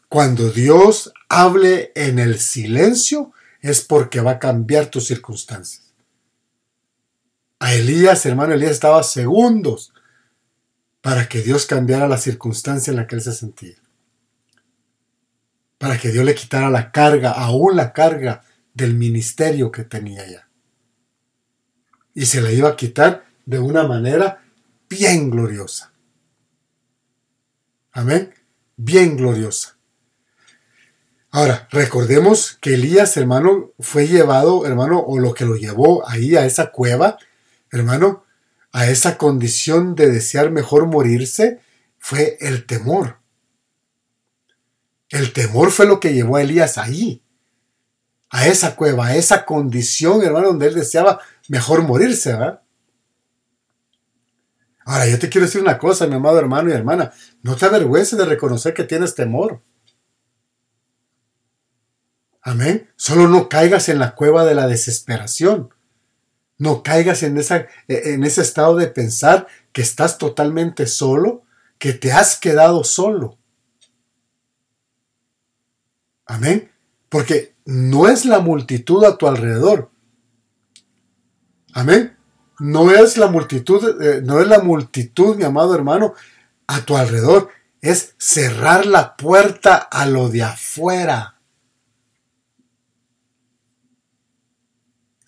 Cuando 0.09 0.51
Dios 0.51 1.13
hable 1.29 1.93
en 1.95 2.19
el 2.19 2.41
silencio 2.41 3.33
es 3.61 3.81
porque 3.83 4.21
va 4.21 4.33
a 4.33 4.39
cambiar 4.41 4.87
tus 4.87 5.07
circunstancias. 5.07 5.95
A 7.61 7.75
Elías, 7.75 8.27
hermano 8.27 8.55
Elías, 8.55 8.73
estaba 8.73 9.05
segundos 9.05 9.93
para 11.01 11.29
que 11.29 11.43
Dios 11.43 11.65
cambiara 11.65 12.09
la 12.09 12.19
circunstancia 12.19 12.91
en 12.91 12.97
la 12.97 13.07
que 13.07 13.15
él 13.15 13.23
se 13.23 13.33
sentía. 13.33 13.77
Para 15.79 15.97
que 15.97 16.11
Dios 16.11 16.25
le 16.25 16.35
quitara 16.35 16.71
la 16.71 16.91
carga, 16.91 17.31
aún 17.31 17.77
la 17.77 17.93
carga 17.93 18.43
del 18.79 18.95
ministerio 18.95 19.71
que 19.73 19.85
tenía 19.85 20.27
ya. 20.27 20.49
Y 22.15 22.27
se 22.27 22.41
la 22.41 22.51
iba 22.53 22.71
a 22.71 22.77
quitar 22.77 23.27
de 23.45 23.59
una 23.59 23.87
manera 23.87 24.45
bien 24.89 25.31
gloriosa. 25.31 25.93
Amén. 27.93 28.33
Bien 28.77 29.17
gloriosa. 29.17 29.77
Ahora, 31.31 31.69
recordemos 31.73 32.57
que 32.61 32.75
Elías, 32.75 33.17
hermano, 33.17 33.73
fue 33.81 34.07
llevado, 34.07 34.65
hermano, 34.65 35.01
o 35.01 35.19
lo 35.19 35.35
que 35.35 35.45
lo 35.45 35.57
llevó 35.57 36.09
ahí 36.09 36.37
a 36.37 36.47
esa 36.47 36.71
cueva, 36.71 37.19
hermano, 37.73 38.25
a 38.73 38.89
esa 38.89 39.19
condición 39.19 39.97
de 39.97 40.11
desear 40.11 40.51
mejor 40.53 40.87
morirse 40.87 41.61
fue 41.99 42.39
el 42.41 42.65
temor. 42.65 43.19
El 45.09 45.33
temor 45.33 45.73
fue 45.73 45.87
lo 45.87 45.99
que 45.99 46.15
llevó 46.15 46.37
a 46.37 46.43
Elías 46.43 46.79
ahí, 46.79 47.23
a 48.31 48.47
esa 48.47 48.77
cueva, 48.77 49.07
a 49.07 49.17
esa 49.17 49.45
condición, 49.45 50.23
hermano, 50.23 50.49
donde 50.49 50.67
él 50.67 50.75
deseaba 50.75 51.21
mejor 51.49 51.83
morirse, 51.83 52.33
¿verdad? 52.33 52.63
Ahora, 54.85 55.07
yo 55.07 55.19
te 55.19 55.29
quiero 55.29 55.47
decir 55.47 55.61
una 55.61 55.79
cosa, 55.79 56.07
mi 56.07 56.15
amado 56.15 56.39
hermano 56.39 56.71
y 56.71 56.73
hermana, 56.73 57.13
no 57.43 57.57
te 57.57 57.67
avergüences 57.67 58.19
de 58.19 58.25
reconocer 58.25 58.73
que 58.73 58.85
tienes 58.85 59.15
temor. 59.15 59.63
Amén. 62.41 62.89
Solo 62.97 63.29
no 63.29 63.51
caigas 63.51 63.91
en 63.91 63.99
la 63.99 64.15
cueva 64.15 64.47
de 64.47 64.55
la 64.55 64.67
desesperación. 64.67 65.75
No 66.57 66.83
caigas 66.83 67.23
en, 67.23 67.37
esa, 67.37 67.67
en 67.87 68.25
ese 68.25 68.41
estado 68.41 68.77
de 68.77 68.87
pensar 68.87 69.47
que 69.73 69.83
estás 69.83 70.17
totalmente 70.17 70.87
solo, 70.87 71.43
que 71.79 71.93
te 71.93 72.11
has 72.11 72.39
quedado 72.39 72.83
solo. 72.85 73.39
Amén. 76.25 76.73
Porque 77.11 77.55
no 77.71 78.09
es 78.09 78.25
la 78.25 78.41
multitud 78.41 79.05
a 79.05 79.19
tu 79.19 79.27
alrededor. 79.27 79.91
Amén. 81.75 82.17
No 82.59 82.91
es 82.91 83.19
la 83.19 83.27
multitud, 83.27 84.03
eh, 84.03 84.23
no 84.25 84.41
es 84.41 84.49
la 84.49 84.61
multitud, 84.61 85.37
mi 85.37 85.45
amado 85.45 85.75
hermano, 85.75 86.15
a 86.67 86.81
tu 86.81 86.97
alrededor. 86.97 87.51
Es 87.83 88.15
cerrar 88.17 88.87
la 88.87 89.17
puerta 89.17 89.77
a 89.77 90.07
lo 90.07 90.31
de 90.31 90.45
afuera. 90.45 91.35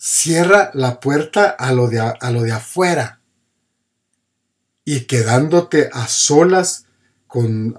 cierra 0.02 0.70
la 0.72 0.98
puerta 0.98 1.50
a 1.50 1.72
lo 1.72 1.88
de, 1.88 2.00
a 2.00 2.30
lo 2.30 2.40
de 2.40 2.52
afuera 2.52 3.20
y 4.82 5.00
quedándote 5.00 5.90
a 5.92 6.08
solas 6.08 6.86
con, 7.26 7.76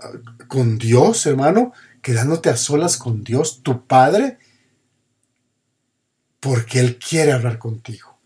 con 0.47 0.78
Dios, 0.78 1.26
hermano, 1.26 1.74
quedándote 2.04 2.52
a 2.52 2.58
solas 2.58 2.97
con 2.97 3.24
Dios, 3.24 3.63
tu 3.63 3.88
Padre, 3.88 4.38
porque 6.41 6.80
Él 6.80 6.99
quiere 6.99 7.32
hablar 7.32 7.58
contigo. 7.58 8.19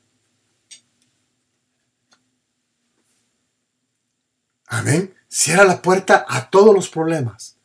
Amén. 4.68 5.14
Cierra 5.28 5.66
la 5.66 5.82
puerta 5.82 6.26
a 6.28 6.50
todos 6.50 6.74
los 6.74 6.90
problemas 6.90 7.58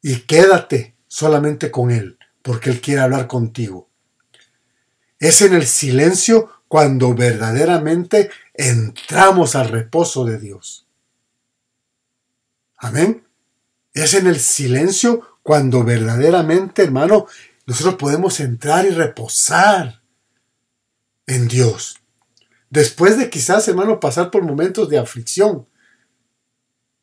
y 0.00 0.20
quédate 0.20 0.94
solamente 1.08 1.70
con 1.70 1.90
Él, 1.90 2.18
porque 2.40 2.70
Él 2.70 2.80
quiere 2.80 3.02
hablar 3.02 3.26
contigo. 3.26 3.90
Es 5.18 5.42
en 5.42 5.54
el 5.54 5.66
silencio 5.66 6.62
cuando 6.68 7.14
verdaderamente 7.14 8.30
entramos 8.54 9.56
al 9.56 9.68
reposo 9.68 10.24
de 10.24 10.38
Dios. 10.38 10.86
Amén. 12.76 13.26
Es 13.92 14.14
en 14.14 14.28
el 14.28 14.38
silencio 14.38 15.38
cuando 15.42 15.84
verdaderamente, 15.84 16.82
hermano, 16.82 17.26
nosotros 17.66 17.96
podemos 17.96 18.40
entrar 18.40 18.84
y 18.86 18.90
reposar 18.90 20.02
en 21.26 21.48
Dios. 21.48 21.96
Después 22.70 23.18
de 23.18 23.30
quizás, 23.30 23.66
hermano, 23.68 24.00
pasar 24.00 24.30
por 24.30 24.42
momentos 24.42 24.88
de 24.88 24.98
aflicción. 24.98 25.66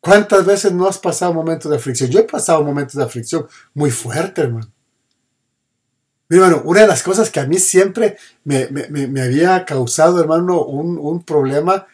¿Cuántas 0.00 0.44
veces 0.44 0.72
no 0.72 0.88
has 0.88 0.98
pasado 0.98 1.32
momentos 1.32 1.70
de 1.70 1.76
aflicción? 1.76 2.10
Yo 2.10 2.20
he 2.20 2.24
pasado 2.24 2.62
momentos 2.64 2.96
de 2.96 3.04
aflicción 3.04 3.46
muy 3.74 3.90
fuerte, 3.90 4.42
hermano 4.42 4.72
hermano, 6.36 6.62
una 6.64 6.82
de 6.82 6.86
las 6.86 7.02
cosas 7.02 7.30
que 7.30 7.40
a 7.40 7.46
mí 7.46 7.58
siempre 7.58 8.16
me, 8.44 8.68
había 9.22 9.64
causado, 9.64 10.20
hermano, 10.20 10.64
un, 10.64 11.22
problema, 11.24 11.86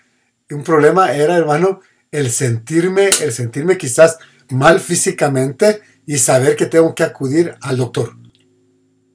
un 0.50 0.62
problema 0.62 1.12
era, 1.12 1.36
hermano, 1.36 1.80
el 2.10 2.30
sentirme, 2.30 3.10
el 3.20 3.32
sentirme 3.32 3.76
quizás 3.76 4.18
mal 4.50 4.80
físicamente 4.80 5.82
y 6.06 6.18
saber 6.18 6.56
que 6.56 6.66
tengo 6.66 6.94
que 6.94 7.02
acudir 7.02 7.56
al 7.60 7.76
doctor. 7.76 8.16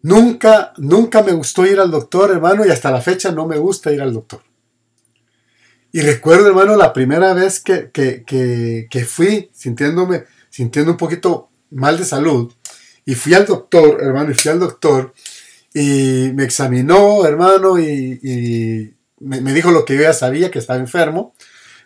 Nunca, 0.03 0.73
nunca 0.77 1.23
me 1.23 1.31
gustó 1.31 1.65
ir 1.65 1.79
al 1.79 1.89
doctor, 1.89 2.31
hermano, 2.31 2.65
y 2.65 2.69
hasta 2.69 2.91
la 2.91 2.99
fecha 2.99 3.31
no 3.31 3.47
me 3.47 3.57
gusta 3.57 3.91
ir 3.91 4.01
al 4.01 4.13
doctor. 4.13 4.41
Y 5.93 6.01
recuerdo, 6.01 6.47
hermano, 6.47 6.75
la 6.75 6.91
primera 6.91 7.33
vez 7.33 7.61
que, 7.61 7.89
que, 7.91 9.05
fui 9.05 9.49
sintiéndome, 9.53 10.25
sintiendo 10.49 10.91
un 10.91 10.97
poquito 10.97 11.49
mal 11.71 11.97
de 11.97 12.03
salud, 12.03 12.51
y 13.05 13.15
fui 13.15 13.33
al 13.33 13.45
doctor, 13.45 13.99
hermano, 14.01 14.31
y 14.31 14.33
fui 14.33 14.51
al 14.51 14.59
doctor, 14.59 15.13
y 15.73 16.31
me 16.33 16.43
examinó, 16.43 17.25
hermano, 17.25 17.79
y, 17.79 18.93
me, 19.21 19.39
me, 19.39 19.53
dijo 19.53 19.71
lo 19.71 19.85
que 19.85 19.95
yo 19.95 20.01
ya 20.01 20.13
sabía, 20.13 20.51
que 20.51 20.59
estaba 20.59 20.79
enfermo, 20.79 21.33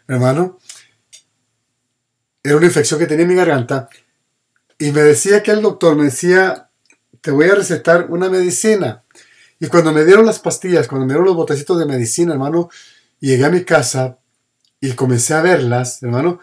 hermano. 0.08 0.58
Era 2.41 2.58
una 2.58 2.65
infección 2.65 2.99
que 2.99 3.06
tenía 3.06 3.23
en 3.23 3.30
mi 3.30 3.36
garganta. 3.36 3.89
Y 4.80 4.91
me 4.91 5.01
decía 5.01 5.43
que 5.43 5.51
el 5.51 5.62
doctor 5.62 5.95
me 5.95 6.06
decía, 6.06 6.66
te 7.21 7.32
voy 7.32 7.49
a 7.49 7.56
recetar 7.56 8.08
una 8.10 8.30
medicina. 8.30 9.03
Y 9.60 9.67
cuando 9.67 9.91
me 9.91 10.06
dieron 10.06 10.25
las 10.25 10.39
pastillas, 10.39 10.88
cuando 10.88 11.06
me 11.06 11.13
dieron 11.13 11.25
los 11.25 11.36
botecitos 11.36 11.80
de 11.80 11.86
medicina, 11.86 12.34
hermano, 12.34 12.69
llegué 13.19 13.45
a 13.45 13.49
mi 13.49 13.63
casa 13.63 14.19
y 14.80 14.91
comencé 14.93 15.34
a 15.34 15.41
verlas, 15.41 16.03
hermano, 16.03 16.39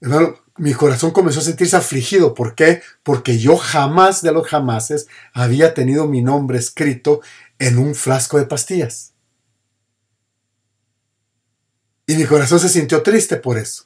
hermano, 0.00 0.34
mi 0.56 0.74
corazón 0.74 1.12
comenzó 1.12 1.40
a 1.40 1.44
sentirse 1.44 1.76
afligido. 1.76 2.34
¿Por 2.34 2.54
qué? 2.54 2.82
Porque 3.02 3.38
yo 3.38 3.56
jamás 3.56 4.20
de 4.20 4.32
los 4.32 4.46
jamases 4.46 5.06
había 5.32 5.72
tenido 5.72 6.06
mi 6.06 6.22
nombre 6.22 6.58
escrito 6.58 7.20
en 7.58 7.78
un 7.78 7.94
frasco 7.94 8.38
de 8.38 8.46
pastillas. 8.46 9.14
Y 12.06 12.16
mi 12.16 12.24
corazón 12.24 12.58
se 12.58 12.68
sintió 12.68 13.02
triste 13.02 13.36
por 13.36 13.56
eso. 13.56 13.84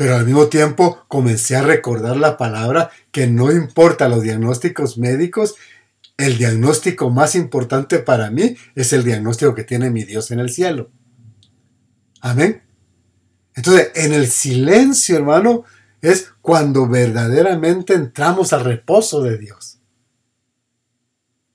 Pero 0.00 0.16
al 0.16 0.24
mismo 0.24 0.46
tiempo 0.46 1.04
comencé 1.08 1.56
a 1.56 1.62
recordar 1.62 2.16
la 2.16 2.38
palabra 2.38 2.90
que 3.12 3.26
no 3.26 3.52
importa 3.52 4.08
los 4.08 4.22
diagnósticos 4.22 4.96
médicos, 4.96 5.56
el 6.16 6.38
diagnóstico 6.38 7.10
más 7.10 7.34
importante 7.34 7.98
para 7.98 8.30
mí 8.30 8.56
es 8.74 8.94
el 8.94 9.04
diagnóstico 9.04 9.54
que 9.54 9.64
tiene 9.64 9.90
mi 9.90 10.04
Dios 10.04 10.30
en 10.30 10.40
el 10.40 10.48
cielo. 10.48 10.90
Amén. 12.22 12.62
Entonces, 13.54 13.90
en 13.94 14.14
el 14.14 14.28
silencio, 14.28 15.16
hermano, 15.16 15.64
es 16.00 16.32
cuando 16.40 16.88
verdaderamente 16.88 17.92
entramos 17.92 18.54
al 18.54 18.64
reposo 18.64 19.20
de 19.20 19.36
Dios. 19.36 19.80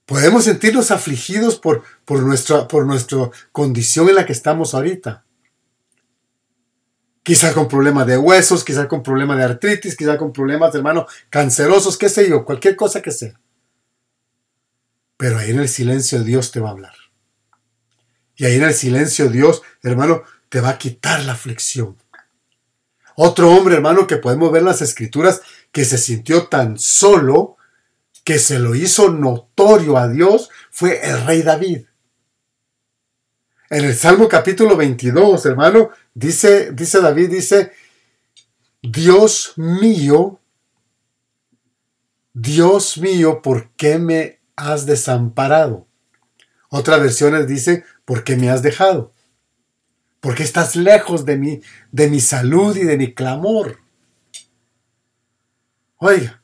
Podemos 0.04 0.44
sentirnos 0.44 0.92
afligidos 0.92 1.58
por, 1.58 1.82
por, 2.04 2.22
nuestra, 2.22 2.68
por 2.68 2.86
nuestra 2.86 3.28
condición 3.50 4.08
en 4.08 4.14
la 4.14 4.24
que 4.24 4.34
estamos 4.34 4.72
ahorita. 4.72 5.25
Quizá 7.26 7.52
con 7.52 7.66
problemas 7.66 8.06
de 8.06 8.16
huesos, 8.16 8.62
quizá 8.62 8.86
con 8.86 9.02
problemas 9.02 9.36
de 9.36 9.42
artritis, 9.42 9.96
quizá 9.96 10.16
con 10.16 10.32
problemas, 10.32 10.72
hermano, 10.76 11.08
cancerosos, 11.28 11.98
qué 11.98 12.08
sé 12.08 12.28
yo, 12.28 12.44
cualquier 12.44 12.76
cosa 12.76 13.02
que 13.02 13.10
sea. 13.10 13.40
Pero 15.16 15.36
ahí 15.36 15.50
en 15.50 15.58
el 15.58 15.68
silencio 15.68 16.22
Dios 16.22 16.52
te 16.52 16.60
va 16.60 16.68
a 16.68 16.70
hablar. 16.70 16.94
Y 18.36 18.44
ahí 18.44 18.54
en 18.54 18.62
el 18.62 18.74
silencio 18.74 19.28
Dios, 19.28 19.62
hermano, 19.82 20.22
te 20.48 20.60
va 20.60 20.68
a 20.68 20.78
quitar 20.78 21.24
la 21.24 21.32
aflicción. 21.32 21.96
Otro 23.16 23.50
hombre, 23.50 23.74
hermano, 23.74 24.06
que 24.06 24.18
podemos 24.18 24.52
ver 24.52 24.60
en 24.60 24.66
las 24.66 24.80
escrituras, 24.80 25.40
que 25.72 25.84
se 25.84 25.98
sintió 25.98 26.46
tan 26.46 26.78
solo, 26.78 27.56
que 28.22 28.38
se 28.38 28.60
lo 28.60 28.76
hizo 28.76 29.10
notorio 29.10 29.96
a 29.98 30.06
Dios, 30.06 30.48
fue 30.70 31.00
el 31.02 31.26
rey 31.26 31.42
David. 31.42 31.86
En 33.68 33.84
el 33.84 33.94
Salmo 33.94 34.28
capítulo 34.28 34.76
22, 34.76 35.44
hermano, 35.46 35.90
dice, 36.14 36.70
dice 36.72 37.00
David, 37.00 37.30
dice, 37.30 37.72
Dios 38.80 39.54
mío, 39.56 40.40
Dios 42.32 42.98
mío, 42.98 43.42
¿por 43.42 43.70
qué 43.76 43.98
me 43.98 44.36
has 44.56 44.86
desamparado. 44.86 45.86
Otras 46.70 47.00
versiones 47.00 47.46
dice, 47.46 47.84
¿por 48.04 48.24
qué 48.24 48.36
me 48.36 48.50
has 48.50 48.62
dejado? 48.62 49.12
Porque 50.20 50.42
estás 50.42 50.74
lejos 50.74 51.24
de 51.24 51.36
mí, 51.36 51.60
de 51.92 52.08
mi 52.08 52.20
salud 52.20 52.76
y 52.76 52.84
de 52.84 52.96
mi 52.96 53.14
clamor. 53.14 53.78
Oiga, 55.98 56.42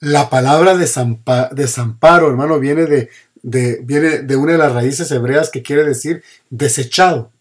la 0.00 0.28
palabra 0.28 0.76
desamparo, 0.76 2.28
hermano, 2.28 2.58
viene 2.58 2.86
de, 2.86 3.10
de, 3.42 3.80
viene 3.82 4.20
de 4.20 4.36
una 4.36 4.52
de 4.52 4.58
las 4.58 4.72
raíces 4.72 5.10
hebreas 5.10 5.50
que 5.50 5.62
quiere 5.62 5.84
decir 5.84 6.22
desechado. 6.50 7.32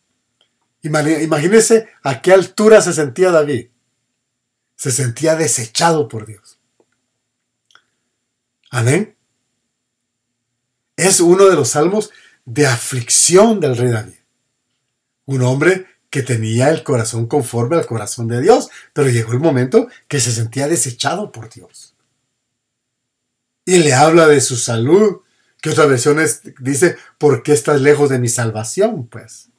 Imagínese 0.81 1.89
a 2.03 2.21
qué 2.21 2.33
altura 2.33 2.81
se 2.81 2.93
sentía 2.93 3.31
David. 3.31 3.67
Se 4.75 4.91
sentía 4.91 5.35
desechado 5.35 6.07
por 6.07 6.25
Dios. 6.25 6.57
Amén 8.71 9.15
es 11.01 11.19
uno 11.19 11.45
de 11.45 11.55
los 11.55 11.69
salmos 11.69 12.11
de 12.45 12.67
aflicción 12.67 13.59
del 13.59 13.75
rey 13.75 13.91
David. 13.91 14.19
Un 15.25 15.41
hombre 15.41 15.87
que 16.09 16.21
tenía 16.21 16.69
el 16.69 16.83
corazón 16.83 17.27
conforme 17.27 17.77
al 17.77 17.85
corazón 17.85 18.27
de 18.27 18.41
Dios, 18.41 18.69
pero 18.93 19.09
llegó 19.09 19.31
el 19.31 19.39
momento 19.39 19.87
que 20.07 20.19
se 20.19 20.31
sentía 20.31 20.67
desechado 20.67 21.31
por 21.31 21.49
Dios. 21.49 21.95
Y 23.65 23.79
le 23.79 23.93
habla 23.93 24.27
de 24.27 24.41
su 24.41 24.57
salud, 24.57 25.21
que 25.61 25.69
otra 25.69 25.85
versión 25.85 26.17
dice, 26.59 26.97
¿por 27.19 27.43
qué 27.43 27.53
estás 27.53 27.79
lejos 27.79 28.09
de 28.09 28.17
mi 28.19 28.29
salvación? 28.29 29.07
Pues. 29.07 29.49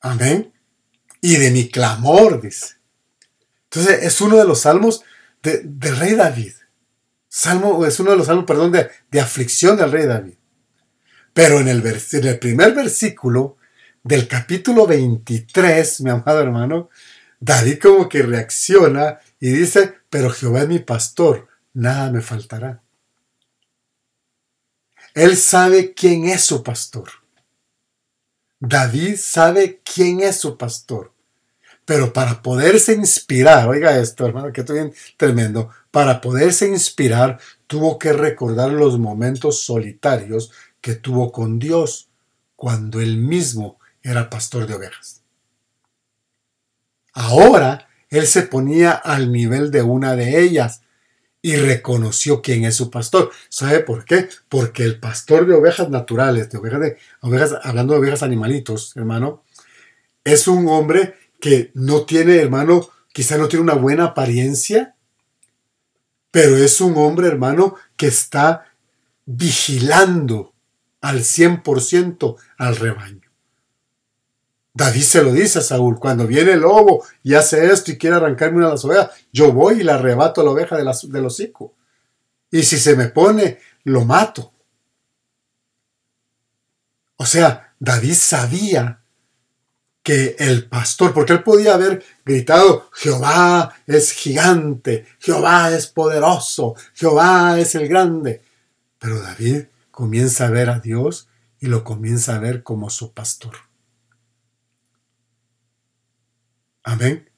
Amén. 0.00 0.52
Y 1.20 1.36
de 1.36 1.50
mi 1.50 1.68
clamor, 1.68 2.40
dice. 2.40 2.76
Entonces 3.64 4.04
es 4.04 4.20
uno 4.20 4.36
de 4.36 4.44
los 4.44 4.60
salmos 4.60 5.02
del 5.42 5.96
rey 5.96 6.14
David. 6.14 6.52
Salmo 7.28 7.84
es 7.84 7.98
uno 7.98 8.12
de 8.12 8.16
los 8.16 8.26
salmos, 8.26 8.44
perdón, 8.44 8.70
de, 8.70 9.20
aflicción 9.20 9.76
del 9.76 9.90
rey 9.90 10.06
David. 10.06 10.34
Pero 11.32 11.58
en 11.58 11.66
el, 11.66 11.84
en 11.84 12.26
el 12.26 12.38
primer 12.38 12.74
versículo 12.74 13.56
del 14.04 14.28
capítulo 14.28 14.86
23, 14.86 16.02
mi 16.02 16.10
amado 16.10 16.40
hermano, 16.40 16.90
David 17.40 17.80
como 17.82 18.08
que 18.08 18.22
reacciona 18.22 19.18
y 19.40 19.50
dice, 19.50 19.94
pero 20.08 20.30
Jehová 20.30 20.62
es 20.62 20.68
mi 20.68 20.78
pastor, 20.78 21.48
nada 21.72 22.12
me 22.12 22.20
faltará. 22.20 22.83
Él 25.14 25.36
sabe 25.36 25.94
quién 25.94 26.24
es 26.24 26.42
su 26.42 26.64
pastor. 26.64 27.08
David 28.58 29.16
sabe 29.16 29.80
quién 29.84 30.20
es 30.20 30.40
su 30.40 30.58
pastor. 30.58 31.12
Pero 31.84 32.12
para 32.12 32.42
poderse 32.42 32.94
inspirar, 32.94 33.68
oiga 33.68 33.96
esto, 33.98 34.26
hermano, 34.26 34.52
que 34.52 34.62
estoy 34.62 34.76
bien 34.80 34.94
tremendo, 35.16 35.70
para 35.90 36.20
poderse 36.20 36.66
inspirar 36.66 37.38
tuvo 37.66 37.98
que 37.98 38.12
recordar 38.12 38.72
los 38.72 38.98
momentos 38.98 39.62
solitarios 39.62 40.50
que 40.80 40.94
tuvo 40.94 41.30
con 41.30 41.58
Dios 41.58 42.08
cuando 42.56 43.00
él 43.00 43.18
mismo 43.18 43.78
era 44.02 44.30
pastor 44.30 44.66
de 44.66 44.74
ovejas. 44.74 45.22
Ahora 47.12 47.88
él 48.08 48.26
se 48.26 48.42
ponía 48.42 48.92
al 48.92 49.30
nivel 49.30 49.70
de 49.70 49.82
una 49.82 50.16
de 50.16 50.40
ellas 50.40 50.80
y 51.44 51.56
reconoció 51.56 52.40
quién 52.40 52.64
es 52.64 52.74
su 52.74 52.88
pastor. 52.88 53.30
¿Sabe 53.50 53.80
por 53.80 54.06
qué? 54.06 54.30
Porque 54.48 54.82
el 54.82 54.98
pastor 54.98 55.46
de 55.46 55.52
ovejas 55.52 55.90
naturales, 55.90 56.48
de 56.48 56.56
ovejas 56.56 56.80
de 56.80 56.96
ovejas, 57.20 57.54
hablando 57.62 57.92
de 57.92 57.98
ovejas 57.98 58.22
animalitos, 58.22 58.96
hermano, 58.96 59.42
es 60.24 60.48
un 60.48 60.66
hombre 60.68 61.16
que 61.38 61.70
no 61.74 62.06
tiene, 62.06 62.36
hermano, 62.36 62.88
quizá 63.12 63.36
no 63.36 63.46
tiene 63.48 63.62
una 63.62 63.74
buena 63.74 64.04
apariencia, 64.04 64.94
pero 66.30 66.56
es 66.56 66.80
un 66.80 66.96
hombre, 66.96 67.28
hermano, 67.28 67.74
que 67.94 68.06
está 68.06 68.64
vigilando 69.26 70.54
al 71.02 71.20
100% 71.20 72.36
al 72.56 72.76
rebaño. 72.76 73.23
David 74.76 75.02
se 75.02 75.22
lo 75.22 75.32
dice 75.32 75.60
a 75.60 75.62
Saúl, 75.62 76.00
cuando 76.00 76.26
viene 76.26 76.52
el 76.52 76.60
lobo 76.60 77.04
y 77.22 77.34
hace 77.34 77.72
esto 77.72 77.92
y 77.92 77.96
quiere 77.96 78.16
arrancarme 78.16 78.58
una 78.58 78.66
de 78.66 78.72
las 78.72 78.84
ovejas, 78.84 79.10
yo 79.32 79.52
voy 79.52 79.80
y 79.80 79.84
le 79.84 79.92
arrebato 79.92 80.42
la 80.42 80.50
oveja 80.50 80.76
de 80.76 80.84
del 80.84 81.26
hocico. 81.26 81.74
Y 82.50 82.64
si 82.64 82.78
se 82.78 82.96
me 82.96 83.06
pone, 83.06 83.60
lo 83.84 84.04
mato. 84.04 84.52
O 87.16 87.24
sea, 87.24 87.72
David 87.78 88.14
sabía 88.14 89.00
que 90.02 90.34
el 90.40 90.68
pastor, 90.68 91.14
porque 91.14 91.32
él 91.32 91.44
podía 91.44 91.74
haber 91.74 92.04
gritado, 92.24 92.90
Jehová 92.92 93.74
es 93.86 94.10
gigante, 94.10 95.06
Jehová 95.20 95.70
es 95.70 95.86
poderoso, 95.86 96.74
Jehová 96.94 97.58
es 97.60 97.76
el 97.76 97.88
grande. 97.88 98.42
Pero 98.98 99.20
David 99.20 99.66
comienza 99.92 100.48
a 100.48 100.50
ver 100.50 100.68
a 100.68 100.80
Dios 100.80 101.28
y 101.60 101.66
lo 101.66 101.84
comienza 101.84 102.34
a 102.34 102.40
ver 102.40 102.64
como 102.64 102.90
su 102.90 103.12
pastor. 103.12 103.54
Amén. 106.84 107.28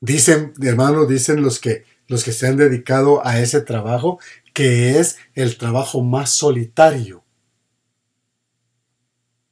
Dicen, 0.00 0.54
hermanos, 0.62 1.08
dicen 1.08 1.42
los 1.42 1.60
que, 1.60 1.84
los 2.08 2.24
que 2.24 2.32
se 2.32 2.46
han 2.46 2.56
dedicado 2.56 3.26
a 3.26 3.40
ese 3.40 3.60
trabajo, 3.60 4.18
que 4.54 4.98
es 4.98 5.18
el 5.34 5.58
trabajo 5.58 6.02
más 6.02 6.30
solitario 6.30 7.24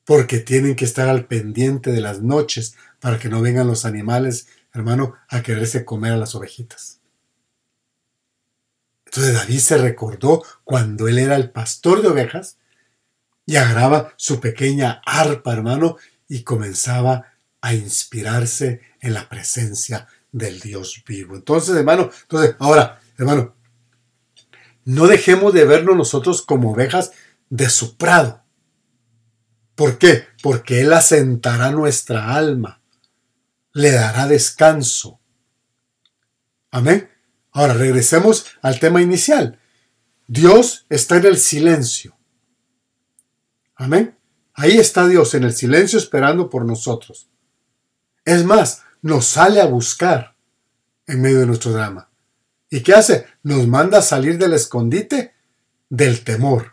porque 0.05 0.39
tienen 0.39 0.77
que 0.77 0.85
estar 0.85 1.09
al 1.09 1.27
pendiente 1.27 1.93
de 1.93 2.01
las 2.01 2.21
noches 2.23 2.77
para 3.01 3.19
que 3.19 3.29
no 3.29 3.41
vengan 3.41 3.67
los 3.67 3.85
animales, 3.85 4.49
hermano, 4.73 5.15
a 5.29 5.43
quererse 5.43 5.85
comer 5.85 6.13
a 6.13 6.17
las 6.17 6.35
ovejitas. 6.35 7.01
Entonces 9.07 9.35
David 9.35 9.59
se 9.59 9.79
recordó 9.79 10.43
cuando 10.65 11.07
él 11.09 11.19
era 11.19 11.37
el 11.37 11.51
pastor 11.51 12.01
de 12.01 12.09
ovejas 12.09 12.57
Y 13.45 13.57
agarraba 13.57 14.15
su 14.17 14.41
pequeña 14.41 15.03
arpa, 15.05 15.53
hermano, 15.53 15.97
y 16.29 16.45
comenzaba 16.45 17.32
a 17.63 17.75
inspirarse 17.75 18.83
en 19.01 19.15
la 19.15 19.29
presencia 19.29 20.07
del 20.31 20.61
Dios 20.61 21.03
vivo. 21.07 21.37
Entonces, 21.37 21.75
hermano, 21.75 22.11
entonces, 22.23 22.57
ahora, 22.59 23.01
hermano, 23.17 23.55
no 24.85 25.07
dejemos 25.07 25.55
de 25.55 25.65
vernos 25.65 25.97
nosotros 25.97 26.43
como 26.43 26.73
ovejas 26.73 27.13
de 27.49 27.71
su 27.71 27.97
prado. 27.97 28.43
¿Por 29.75 29.97
qué? 29.97 30.27
Porque 30.43 30.81
Él 30.81 30.93
asentará 30.93 31.71
nuestra 31.71 32.35
alma, 32.35 32.83
le 33.73 33.93
dará 33.93 34.27
descanso. 34.27 35.21
Amén. 36.71 37.09
Ahora 37.53 37.75
regresemos 37.75 38.47
al 38.61 38.81
tema 38.81 39.03
inicial. 39.03 39.61
Dios 40.27 40.87
está 40.89 41.17
en 41.19 41.27
el 41.27 41.39
silencio. 41.39 42.17
Amén. 43.77 44.19
Ahí 44.55 44.79
está 44.79 45.07
Dios 45.07 45.35
en 45.35 45.45
el 45.45 45.55
silencio 45.55 45.99
esperando 45.99 46.51
por 46.51 46.65
nosotros. 46.65 47.29
Es 48.25 48.45
más, 48.45 48.83
nos 49.01 49.27
sale 49.27 49.61
a 49.61 49.67
buscar 49.67 50.37
en 51.07 51.21
medio 51.21 51.41
de 51.41 51.47
nuestro 51.47 51.73
drama. 51.73 52.11
¿Y 52.71 52.83
qué 52.83 52.95
hace? 52.95 53.27
Nos 53.43 53.67
manda 53.67 53.99
a 53.99 54.03
salir 54.03 54.39
del 54.39 54.55
escondite 54.55 55.35
del 55.91 56.25
temor. 56.25 56.73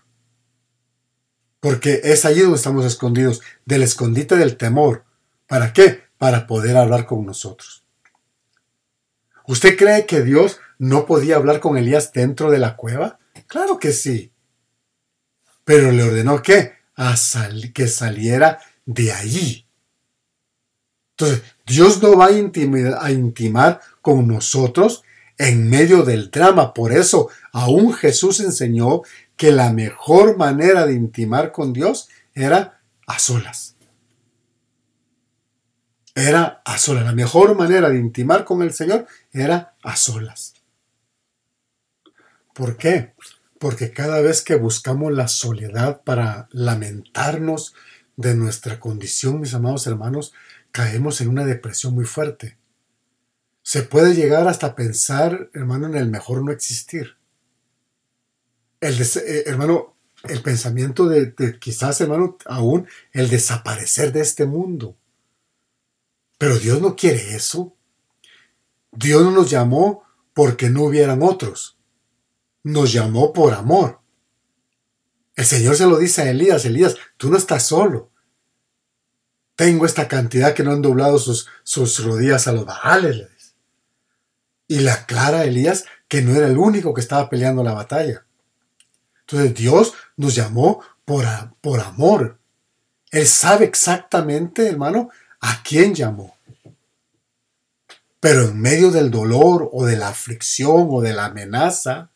Porque 1.60 2.02
es 2.04 2.24
allí 2.24 2.42
donde 2.42 2.56
estamos 2.56 2.86
escondidos, 2.86 3.42
del 3.66 3.84
escondite 3.84 4.38
del 4.38 4.56
temor. 4.56 5.04
¿Para 5.46 5.74
qué? 5.74 6.04
Para 6.18 6.48
poder 6.48 6.78
hablar 6.78 7.06
con 7.06 7.26
nosotros. 7.26 7.84
¿Usted 9.46 9.76
cree 9.76 10.06
que 10.06 10.22
Dios 10.22 10.60
no 10.78 11.06
podía 11.06 11.36
hablar 11.36 11.60
con 11.60 11.76
Elías 11.76 12.14
dentro 12.14 12.52
de 12.52 12.60
la 12.60 12.76
cueva? 12.76 13.20
Claro 13.48 13.80
que 13.80 13.92
sí. 13.92 14.32
Pero 15.66 15.92
le 15.92 16.04
ordenó 16.04 16.42
que, 16.42 16.74
que 17.74 17.88
saliera 17.88 18.60
de 18.86 19.12
allí. 19.12 19.69
Entonces, 21.20 21.44
Dios 21.66 22.02
no 22.02 22.16
va 22.16 22.28
a, 22.28 23.12
intimar 23.12 23.82
con 24.02 24.26
nosotros 24.26 25.04
en 25.38 25.70
medio 25.70 26.04
del 26.04 26.32
drama. 26.32 26.74
Por 26.74 26.94
eso, 26.94 27.30
aún 27.52 27.94
Jesús 27.94 28.40
enseñó 28.40 29.02
que 29.36 29.52
la 29.52 29.74
mejor 29.74 30.38
manera 30.38 30.86
de 30.86 30.94
intimar 30.94 31.52
con 31.52 31.74
Dios 31.74 32.08
era 32.34 32.82
a 33.06 33.20
solas. 33.20 33.76
Era 36.16 36.62
a 36.64 36.78
solas. 36.78 37.04
La 37.04 37.12
mejor 37.12 37.54
manera 37.56 37.90
de 37.90 37.98
intimar 37.98 38.46
con 38.46 38.62
el 38.62 38.72
Señor 38.72 39.06
era 39.34 39.76
a 39.84 39.98
solas. 39.98 40.54
¿Por 42.54 42.78
qué? 42.78 43.14
Porque 43.60 43.92
cada 43.92 44.22
vez 44.22 44.42
que 44.42 44.56
buscamos 44.56 45.12
la 45.12 45.28
soledad 45.28 46.02
para 46.02 46.48
lamentarnos 46.52 47.74
de 48.16 48.36
nuestra 48.36 48.80
condición, 48.80 49.42
mis 49.42 49.54
amados 49.54 49.86
hermanos, 49.86 50.34
caemos 50.72 51.22
en 51.22 51.30
una 51.30 51.46
depresión 51.46 51.94
muy 51.94 52.06
fuerte. 52.06 52.58
Se 53.62 53.84
puede 53.84 54.16
llegar 54.16 54.48
hasta 54.48 54.76
pensar, 54.76 55.50
hermano, 55.54 55.88
en 55.88 55.96
el 55.96 56.10
mejor 56.10 56.44
no 56.44 56.52
existir. 56.52 57.18
El 58.82 59.00
eh, 59.02 59.44
hermano, 59.46 59.96
el 60.24 60.42
pensamiento 60.42 61.08
de, 61.08 61.34
quizás, 61.60 62.02
hermano, 62.02 62.38
aún 62.46 62.88
el 63.12 63.30
desaparecer 63.30 64.12
de 64.12 64.22
este 64.22 64.46
mundo. 64.46 64.98
Pero 66.38 66.58
Dios 66.58 66.82
no 66.82 66.96
quiere 66.96 67.36
eso. 67.36 67.76
Dios 68.92 69.24
no 69.24 69.32
nos 69.32 69.50
llamó 69.50 70.04
porque 70.34 70.70
no 70.70 70.84
hubieran 70.84 71.22
otros. 71.22 71.78
Nos 72.64 72.92
llamó 72.92 73.34
por 73.34 73.54
amor. 73.54 74.00
El 75.36 75.46
Señor 75.46 75.76
se 75.76 75.86
lo 75.86 75.98
dice 75.98 76.22
a 76.22 76.30
Elías, 76.30 76.66
Elías, 76.66 76.98
tú 77.18 77.30
no 77.30 77.38
estás 77.38 77.64
solo. 77.64 78.12
Tengo 79.60 79.86
esta 79.86 80.08
cantidad 80.08 80.54
que 80.54 80.64
no 80.64 80.72
han 80.72 80.82
doblado 80.82 81.20
sus, 81.20 81.50
sus 81.64 82.02
rodillas 82.02 82.48
a 82.48 82.54
los 82.54 82.64
baales. 82.64 83.28
Y 84.70 84.80
le 84.80 84.90
aclara 84.90 85.40
a 85.40 85.44
Elías 85.44 85.84
que 86.08 86.22
no 86.22 86.34
era 86.34 86.48
el 86.48 86.58
único 86.58 86.94
que 86.94 87.02
estaba 87.02 87.30
peleando 87.30 87.62
la 87.62 87.74
batalla. 87.74 88.24
Entonces 89.20 89.54
Dios 89.54 89.96
nos 90.16 90.34
llamó 90.34 90.82
por, 91.04 91.26
por 91.60 91.82
amor. 91.82 92.40
Él 93.12 93.28
sabe 93.28 93.66
exactamente, 93.66 94.66
hermano, 94.66 95.10
a 95.42 95.62
quién 95.62 95.94
llamó. 95.94 96.38
Pero 98.22 98.44
en 98.46 98.62
medio 98.62 98.92
del 98.92 99.12
dolor 99.12 99.70
o 99.74 99.86
de 99.86 99.98
la 99.98 100.08
aflicción 100.08 100.88
o 100.90 101.02
de 101.02 101.12
la 101.12 101.26
amenaza, 101.26 102.12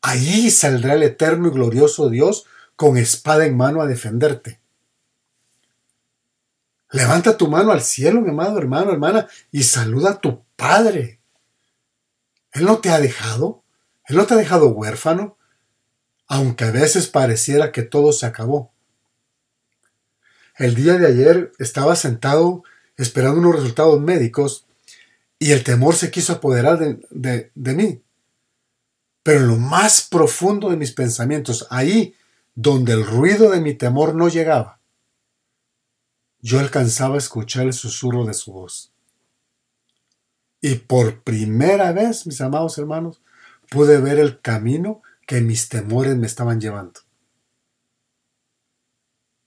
ahí 0.00 0.50
saldrá 0.50 0.94
el 0.94 1.02
eterno 1.02 1.48
y 1.48 1.50
glorioso 1.50 2.08
Dios 2.08 2.46
con 2.76 2.96
espada 2.96 3.44
en 3.44 3.58
mano 3.58 3.82
a 3.82 3.86
defenderte. 3.86 4.63
Levanta 6.94 7.36
tu 7.36 7.48
mano 7.48 7.72
al 7.72 7.82
cielo, 7.82 8.20
mi 8.20 8.30
amado 8.30 8.56
hermano, 8.56 8.92
hermana, 8.92 9.26
y 9.50 9.64
saluda 9.64 10.10
a 10.10 10.20
tu 10.20 10.44
Padre. 10.54 11.18
Él 12.52 12.64
no 12.64 12.78
te 12.78 12.90
ha 12.90 13.00
dejado, 13.00 13.64
Él 14.06 14.14
no 14.16 14.26
te 14.26 14.34
ha 14.34 14.36
dejado 14.36 14.68
huérfano, 14.68 15.36
aunque 16.28 16.62
a 16.62 16.70
veces 16.70 17.08
pareciera 17.08 17.72
que 17.72 17.82
todo 17.82 18.12
se 18.12 18.26
acabó. 18.26 18.70
El 20.56 20.76
día 20.76 20.96
de 20.96 21.08
ayer 21.08 21.50
estaba 21.58 21.96
sentado 21.96 22.62
esperando 22.96 23.40
unos 23.40 23.56
resultados 23.56 24.00
médicos 24.00 24.64
y 25.40 25.50
el 25.50 25.64
temor 25.64 25.96
se 25.96 26.12
quiso 26.12 26.34
apoderar 26.34 26.78
de, 26.78 27.50
de, 27.52 27.74
mí. 27.74 28.02
Pero 29.24 29.40
en 29.40 29.48
lo 29.48 29.56
más 29.56 30.02
profundo 30.02 30.70
de 30.70 30.76
mis 30.76 30.92
pensamientos, 30.92 31.66
ahí 31.70 32.14
donde 32.54 32.92
el 32.92 33.04
ruido 33.04 33.50
de 33.50 33.60
mi 33.60 33.74
temor 33.74 34.14
no 34.14 34.28
llegaba, 34.28 34.78
yo 36.44 36.60
alcanzaba 36.60 37.14
a 37.14 37.18
escuchar 37.18 37.64
el 37.64 37.72
susurro 37.72 38.26
de 38.26 38.34
su 38.34 38.52
voz. 38.52 38.92
Y 40.60 40.74
por 40.74 41.22
primera 41.22 41.90
vez, 41.92 42.26
mis 42.26 42.38
amados 42.42 42.76
hermanos, 42.76 43.22
pude 43.70 43.98
ver 43.98 44.18
el 44.18 44.42
camino 44.42 45.00
que 45.26 45.40
mis 45.40 45.70
temores 45.70 46.16
me 46.16 46.26
estaban 46.26 46.60
llevando. 46.60 47.00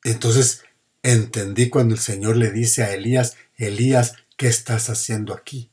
Entonces 0.03 0.63
entendí 1.03 1.69
cuando 1.69 1.93
el 1.93 2.01
Señor 2.01 2.35
le 2.35 2.49
dice 2.49 2.81
a 2.81 2.91
Elías, 2.91 3.37
Elías, 3.57 4.15
¿qué 4.35 4.47
estás 4.47 4.89
haciendo 4.89 5.35
aquí? 5.35 5.69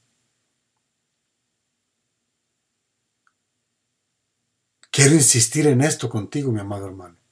Quiero 4.91 5.15
insistir 5.15 5.67
en 5.69 5.81
esto 5.81 6.11
contigo, 6.11 6.53
mi 6.53 6.61
amado 6.61 6.85
hermano. 6.87 7.24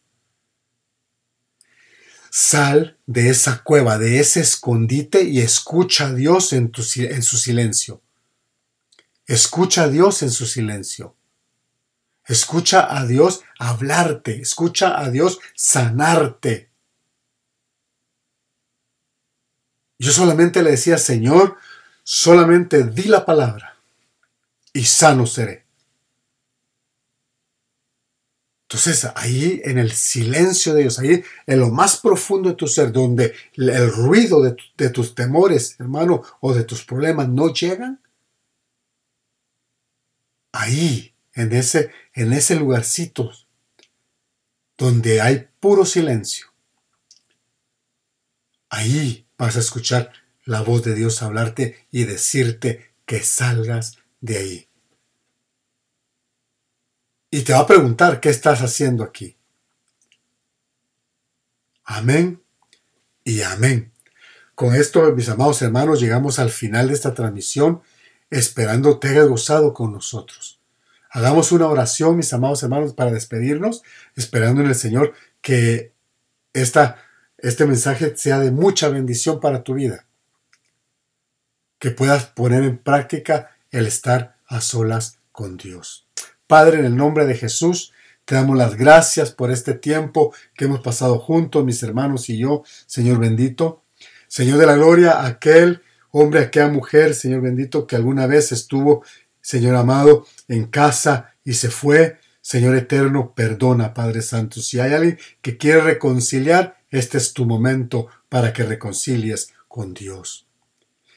Sal 2.35 2.97
de 3.05 3.29
esa 3.29 3.63
cueva, 3.63 3.99
de 3.99 4.19
ese 4.19 4.41
escondite 4.41 5.25
y 5.25 5.41
escucha 5.41 6.07
a 6.07 6.15
Dios 6.15 6.55
en, 6.55 6.73
en 6.97 7.23
su 7.23 7.37
silencio. 7.37 8.01
Escucha 9.27 9.83
a 9.83 9.89
Dios 9.89 10.23
en 10.23 10.31
su 10.31 10.47
silencio. 10.47 11.15
Escucha 12.25 12.97
a 12.97 13.05
Dios 13.05 13.43
hablarte, 13.59 14.41
escucha 14.41 14.99
a 14.99 15.11
Dios 15.11 15.41
sanarte. 15.55 16.71
Yo 19.99 20.11
solamente 20.11 20.63
le 20.63 20.71
decía, 20.71 20.97
Señor, 20.97 21.59
solamente 22.03 22.85
di 22.85 23.05
la 23.05 23.27
palabra 23.27 23.77
y 24.73 24.87
sano 24.87 25.27
seré. 25.27 25.62
Entonces 28.73 29.07
ahí 29.17 29.61
en 29.65 29.77
el 29.77 29.93
silencio 29.93 30.73
de 30.73 30.81
Dios, 30.81 30.99
ahí 30.99 31.23
en 31.47 31.61
lo 31.61 31.69
más 31.69 31.99
profundo 31.99 32.49
de 32.49 32.57
tu 32.57 32.67
ser, 32.67 32.91
donde 32.91 33.35
el 33.55 33.93
ruido 33.93 34.41
de, 34.41 34.57
de 34.79 34.89
tus 34.89 35.15
temores, 35.15 35.77
hermano, 35.79 36.23
o 36.41 36.55
de 36.55 36.65
tus 36.65 36.83
problemas 36.83 37.29
no 37.29 37.53
llegan, 37.53 38.01
ahí, 40.53 41.15
en 41.35 41.53
ese, 41.53 41.91
en 42.15 42.33
ese 42.33 42.57
lugarcito 42.57 43.31
donde 44.79 45.21
hay 45.21 45.49
puro 45.61 45.85
silencio, 45.85 46.47
ahí 48.71 49.27
vas 49.37 49.59
a 49.59 49.61
escuchar 49.61 50.13
la 50.47 50.63
voz 50.63 50.83
de 50.83 50.95
Dios 50.95 51.23
hablarte 51.23 51.87
y 51.91 52.05
decirte 52.05 52.95
que 53.05 53.21
salgas 53.21 53.99
de 54.23 54.39
ahí. 54.39 54.72
Y 57.35 57.45
te 57.45 57.55
va 57.55 57.61
a 57.61 57.67
preguntar, 57.67 58.21
¿qué 58.21 58.29
estás 58.29 58.61
haciendo 58.61 59.03
aquí? 59.03 59.39
Amén 61.83 62.43
y 63.25 63.41
amén. 63.41 63.91
Con 64.55 64.75
esto, 64.75 65.11
mis 65.15 65.31
amados 65.31 65.63
hermanos, 65.63 65.99
llegamos 65.99 66.39
al 66.39 66.51
final 66.51 66.89
de 66.89 66.93
esta 66.93 67.15
transmisión, 67.15 67.81
esperando 68.29 68.99
te 68.99 69.09
hayas 69.09 69.29
gozado 69.29 69.73
con 69.73 69.93
nosotros. 69.93 70.61
Hagamos 71.09 71.53
una 71.53 71.69
oración, 71.69 72.19
mis 72.19 72.31
amados 72.35 72.63
hermanos, 72.65 72.93
para 72.93 73.13
despedirnos, 73.13 73.83
esperando 74.15 74.61
en 74.61 74.67
el 74.67 74.75
Señor 74.75 75.15
que 75.41 75.95
esta 76.53 77.03
este 77.39 77.65
mensaje 77.65 78.15
sea 78.15 78.41
de 78.41 78.51
mucha 78.51 78.91
bendición 78.91 79.41
para 79.41 79.65
tu 79.65 79.73
vida. 79.73 80.05
Que 81.79 81.93
puedas 81.93 82.27
poner 82.27 82.63
en 82.63 82.77
práctica 82.77 83.57
el 83.71 83.87
estar 83.87 84.37
a 84.47 84.61
solas 84.61 85.19
con 85.33 85.57
Dios. 85.57 86.07
Padre, 86.53 86.81
en 86.81 86.85
el 86.85 86.97
nombre 86.97 87.25
de 87.25 87.35
Jesús, 87.35 87.95
Te 88.27 88.35
damos 88.35 88.59
las 88.59 88.77
gracias 88.77 89.33
por 89.33 89.51
este 89.51 89.73
tiempo 89.73 90.35
que 90.55 90.67
hemos 90.67 90.81
pasado 90.81 91.19
juntos, 91.19 91.65
mis 91.65 91.83
hermanos 91.83 92.29
y 92.29 92.37
yo, 92.37 92.63
Señor 92.85 93.19
bendito. 93.19 93.85
Señor 94.29 94.59
de 94.59 94.67
la 94.67 94.77
gloria, 94.77 95.25
aquel 95.25 95.81
hombre, 96.11 96.41
aquella 96.41 96.69
mujer, 96.69 97.15
Señor 97.15 97.41
bendito, 97.41 97.87
que 97.87 97.97
alguna 97.97 98.27
vez 98.27 98.53
estuvo, 98.53 99.03
Señor 99.41 99.77
amado, 99.77 100.27
en 100.47 100.67
casa 100.67 101.33
y 101.43 101.55
se 101.55 101.71
fue. 101.71 102.19
Señor 102.43 102.77
eterno, 102.77 103.33
perdona, 103.35 103.95
Padre 103.95 104.21
Santo. 104.21 104.61
Si 104.61 104.79
hay 104.79 104.93
alguien 104.93 105.19
que 105.41 105.57
quiere 105.57 105.81
reconciliar, 105.81 106.77
este 106.91 107.17
es 107.17 107.33
tu 107.33 107.47
momento 107.47 108.09
para 108.29 108.53
que 108.53 108.65
reconcilies 108.65 109.55
con 109.69 109.95
Dios. 109.95 110.47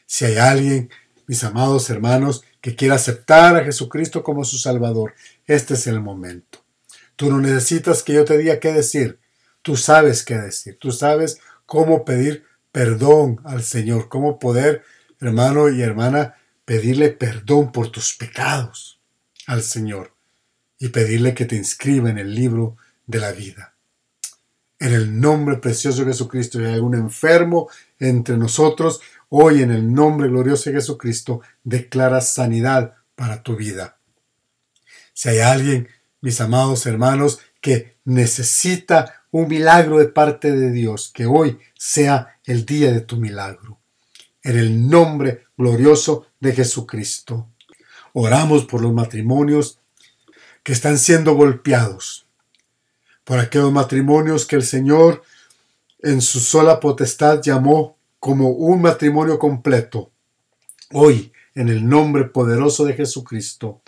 Si 0.06 0.24
hay 0.24 0.38
alguien, 0.38 0.90
mis 1.28 1.44
amados 1.44 1.90
hermanos, 1.90 2.46
que 2.66 2.76
quiera 2.76 2.96
aceptar 2.96 3.56
a 3.56 3.64
Jesucristo 3.64 4.24
como 4.24 4.44
su 4.44 4.58
Salvador, 4.58 5.14
este 5.46 5.76
es 5.76 5.86
el 5.86 6.02
momento. 6.02 6.66
Tú 7.16 7.30
no 7.30 7.40
necesitas 7.40 8.02
que 8.02 8.14
yo 8.14 8.26
te 8.26 8.40
diga 8.40 8.60
qué 8.60 8.74
decir. 8.74 9.20
Tú 9.62 9.78
sabes 9.78 10.24
qué 10.24 10.36
decir. 10.36 10.76
Tú 10.80 10.92
sabes 10.92 11.38
cómo 11.68 12.04
pedir 12.04 12.44
perdón 12.72 13.40
al 13.44 13.62
Señor, 13.62 14.10
cómo 14.10 14.40
poder, 14.40 14.82
hermano 15.22 15.70
y 15.70 15.84
hermana, 15.84 16.38
pedirle 16.66 17.12
perdón 17.12 17.72
por 17.72 17.92
tus 17.92 18.16
pecados 18.16 19.00
al 19.46 19.62
Señor 19.62 20.16
y 20.80 20.90
pedirle 20.90 21.36
que 21.36 21.46
te 21.46 21.56
inscriba 21.56 22.10
en 22.10 22.18
el 22.18 22.34
libro 22.34 22.78
de 23.06 23.20
la 23.20 23.32
vida. 23.32 23.76
En 24.80 24.92
el 24.92 25.22
nombre 25.22 25.58
precioso 25.58 26.00
de 26.00 26.14
Jesucristo, 26.14 26.58
hay 26.58 26.74
algún 26.74 26.96
enfermo 26.96 27.70
entre 28.00 28.38
nosotros, 28.38 29.02
hoy 29.38 29.62
en 29.62 29.72
el 29.72 29.94
nombre 29.94 30.30
glorioso 30.30 30.70
de 30.70 30.78
Jesucristo, 30.78 31.42
declara 31.62 32.22
sanidad 32.22 32.94
para 33.16 33.44
tu 33.44 33.58
vida. 33.58 33.98
Si 35.14 35.28
hay 35.28 35.40
alguien, 35.40 35.90
mis 36.22 36.40
amados 36.40 36.86
hermanos, 36.86 37.40
que 37.60 37.98
necesita 38.06 39.24
un 39.32 39.50
milagro 39.50 39.98
de 39.98 40.06
parte 40.06 40.54
de 40.54 40.72
Dios, 40.72 41.12
que 41.14 41.26
hoy 41.26 41.60
sea 41.78 42.40
el 42.46 42.66
día 42.66 42.94
de 42.94 43.02
tu 43.02 43.18
milagro. 43.18 43.78
En 44.42 44.58
el 44.58 44.88
nombre 44.88 45.48
glorioso 45.58 46.28
de 46.40 46.54
Jesucristo. 46.54 47.50
Oramos 48.14 48.64
por 48.64 48.82
los 48.82 48.94
matrimonios 48.94 49.80
que 50.64 50.72
están 50.72 50.98
siendo 50.98 51.34
golpeados, 51.34 52.26
por 53.26 53.40
aquellos 53.40 53.74
matrimonios 53.74 54.46
que 54.46 54.56
el 54.56 54.64
Señor 54.64 55.24
en 56.00 56.22
su 56.22 56.40
sola 56.40 56.80
potestad 56.80 57.42
llamó 57.42 57.95
como 58.26 58.50
un 58.50 58.82
matrimonio 58.82 59.38
completo. 59.38 60.12
Hoy, 60.94 61.32
en 61.54 61.70
el 61.70 61.88
nombre 61.88 62.24
poderoso 62.24 62.84
de 62.84 62.96
Jesucristo, 62.96 63.84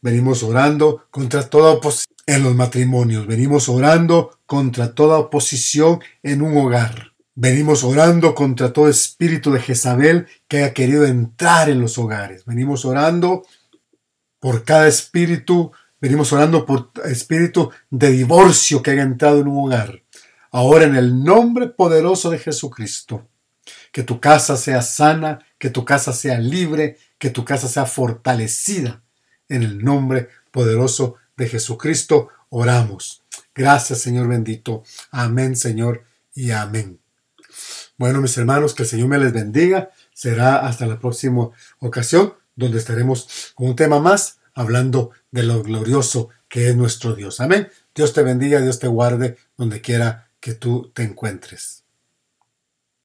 venimos 0.00 0.44
orando 0.44 1.06
contra 1.10 1.50
toda 1.50 1.72
oposición 1.72 2.14
en 2.24 2.44
los 2.44 2.54
matrimonios, 2.54 3.26
venimos 3.26 3.68
orando 3.68 4.38
contra 4.46 4.94
toda 4.94 5.18
oposición 5.18 5.98
en 6.22 6.40
un 6.40 6.56
hogar. 6.56 7.14
Venimos 7.34 7.82
orando 7.82 8.32
contra 8.32 8.72
todo 8.72 8.88
espíritu 8.88 9.50
de 9.50 9.58
Jezabel 9.58 10.28
que 10.46 10.58
haya 10.58 10.72
querido 10.72 11.04
entrar 11.04 11.68
en 11.68 11.80
los 11.80 11.98
hogares. 11.98 12.44
Venimos 12.44 12.84
orando 12.84 13.42
por 14.38 14.62
cada 14.62 14.86
espíritu 14.86 15.72
Venimos 16.00 16.32
orando 16.32 16.64
por 16.64 16.92
espíritu 17.04 17.72
de 17.90 18.10
divorcio 18.12 18.82
que 18.82 18.92
haya 18.92 19.02
entrado 19.02 19.40
en 19.40 19.48
un 19.48 19.66
hogar. 19.66 20.02
Ahora 20.52 20.84
en 20.84 20.94
el 20.94 21.22
nombre 21.22 21.66
poderoso 21.66 22.30
de 22.30 22.38
Jesucristo, 22.38 23.28
que 23.92 24.02
tu 24.02 24.20
casa 24.20 24.56
sea 24.56 24.82
sana, 24.82 25.40
que 25.58 25.70
tu 25.70 25.84
casa 25.84 26.12
sea 26.12 26.38
libre, 26.38 26.98
que 27.18 27.30
tu 27.30 27.44
casa 27.44 27.68
sea 27.68 27.86
fortalecida. 27.86 29.02
En 29.48 29.62
el 29.62 29.84
nombre 29.84 30.28
poderoso 30.50 31.16
de 31.36 31.48
Jesucristo 31.48 32.28
oramos. 32.50 33.22
Gracias 33.54 34.00
Señor 34.00 34.28
bendito. 34.28 34.84
Amén 35.10 35.56
Señor 35.56 36.04
y 36.34 36.52
amén. 36.52 37.00
Bueno 37.96 38.20
mis 38.20 38.36
hermanos, 38.38 38.74
que 38.74 38.84
el 38.84 38.88
Señor 38.88 39.08
me 39.08 39.18
les 39.18 39.32
bendiga. 39.32 39.90
Será 40.14 40.66
hasta 40.66 40.86
la 40.86 40.98
próxima 40.98 41.50
ocasión 41.78 42.34
donde 42.54 42.78
estaremos 42.78 43.52
con 43.54 43.68
un 43.68 43.76
tema 43.76 44.00
más 44.00 44.38
hablando 44.54 45.10
de 45.30 45.42
lo 45.42 45.62
glorioso 45.62 46.28
que 46.48 46.68
es 46.68 46.76
nuestro 46.76 47.14
Dios. 47.14 47.40
Amén. 47.40 47.68
Dios 47.94 48.12
te 48.12 48.22
bendiga, 48.22 48.60
Dios 48.60 48.78
te 48.78 48.88
guarde 48.88 49.36
donde 49.56 49.80
quiera 49.80 50.28
que 50.40 50.54
tú 50.54 50.90
te 50.94 51.02
encuentres. 51.02 51.79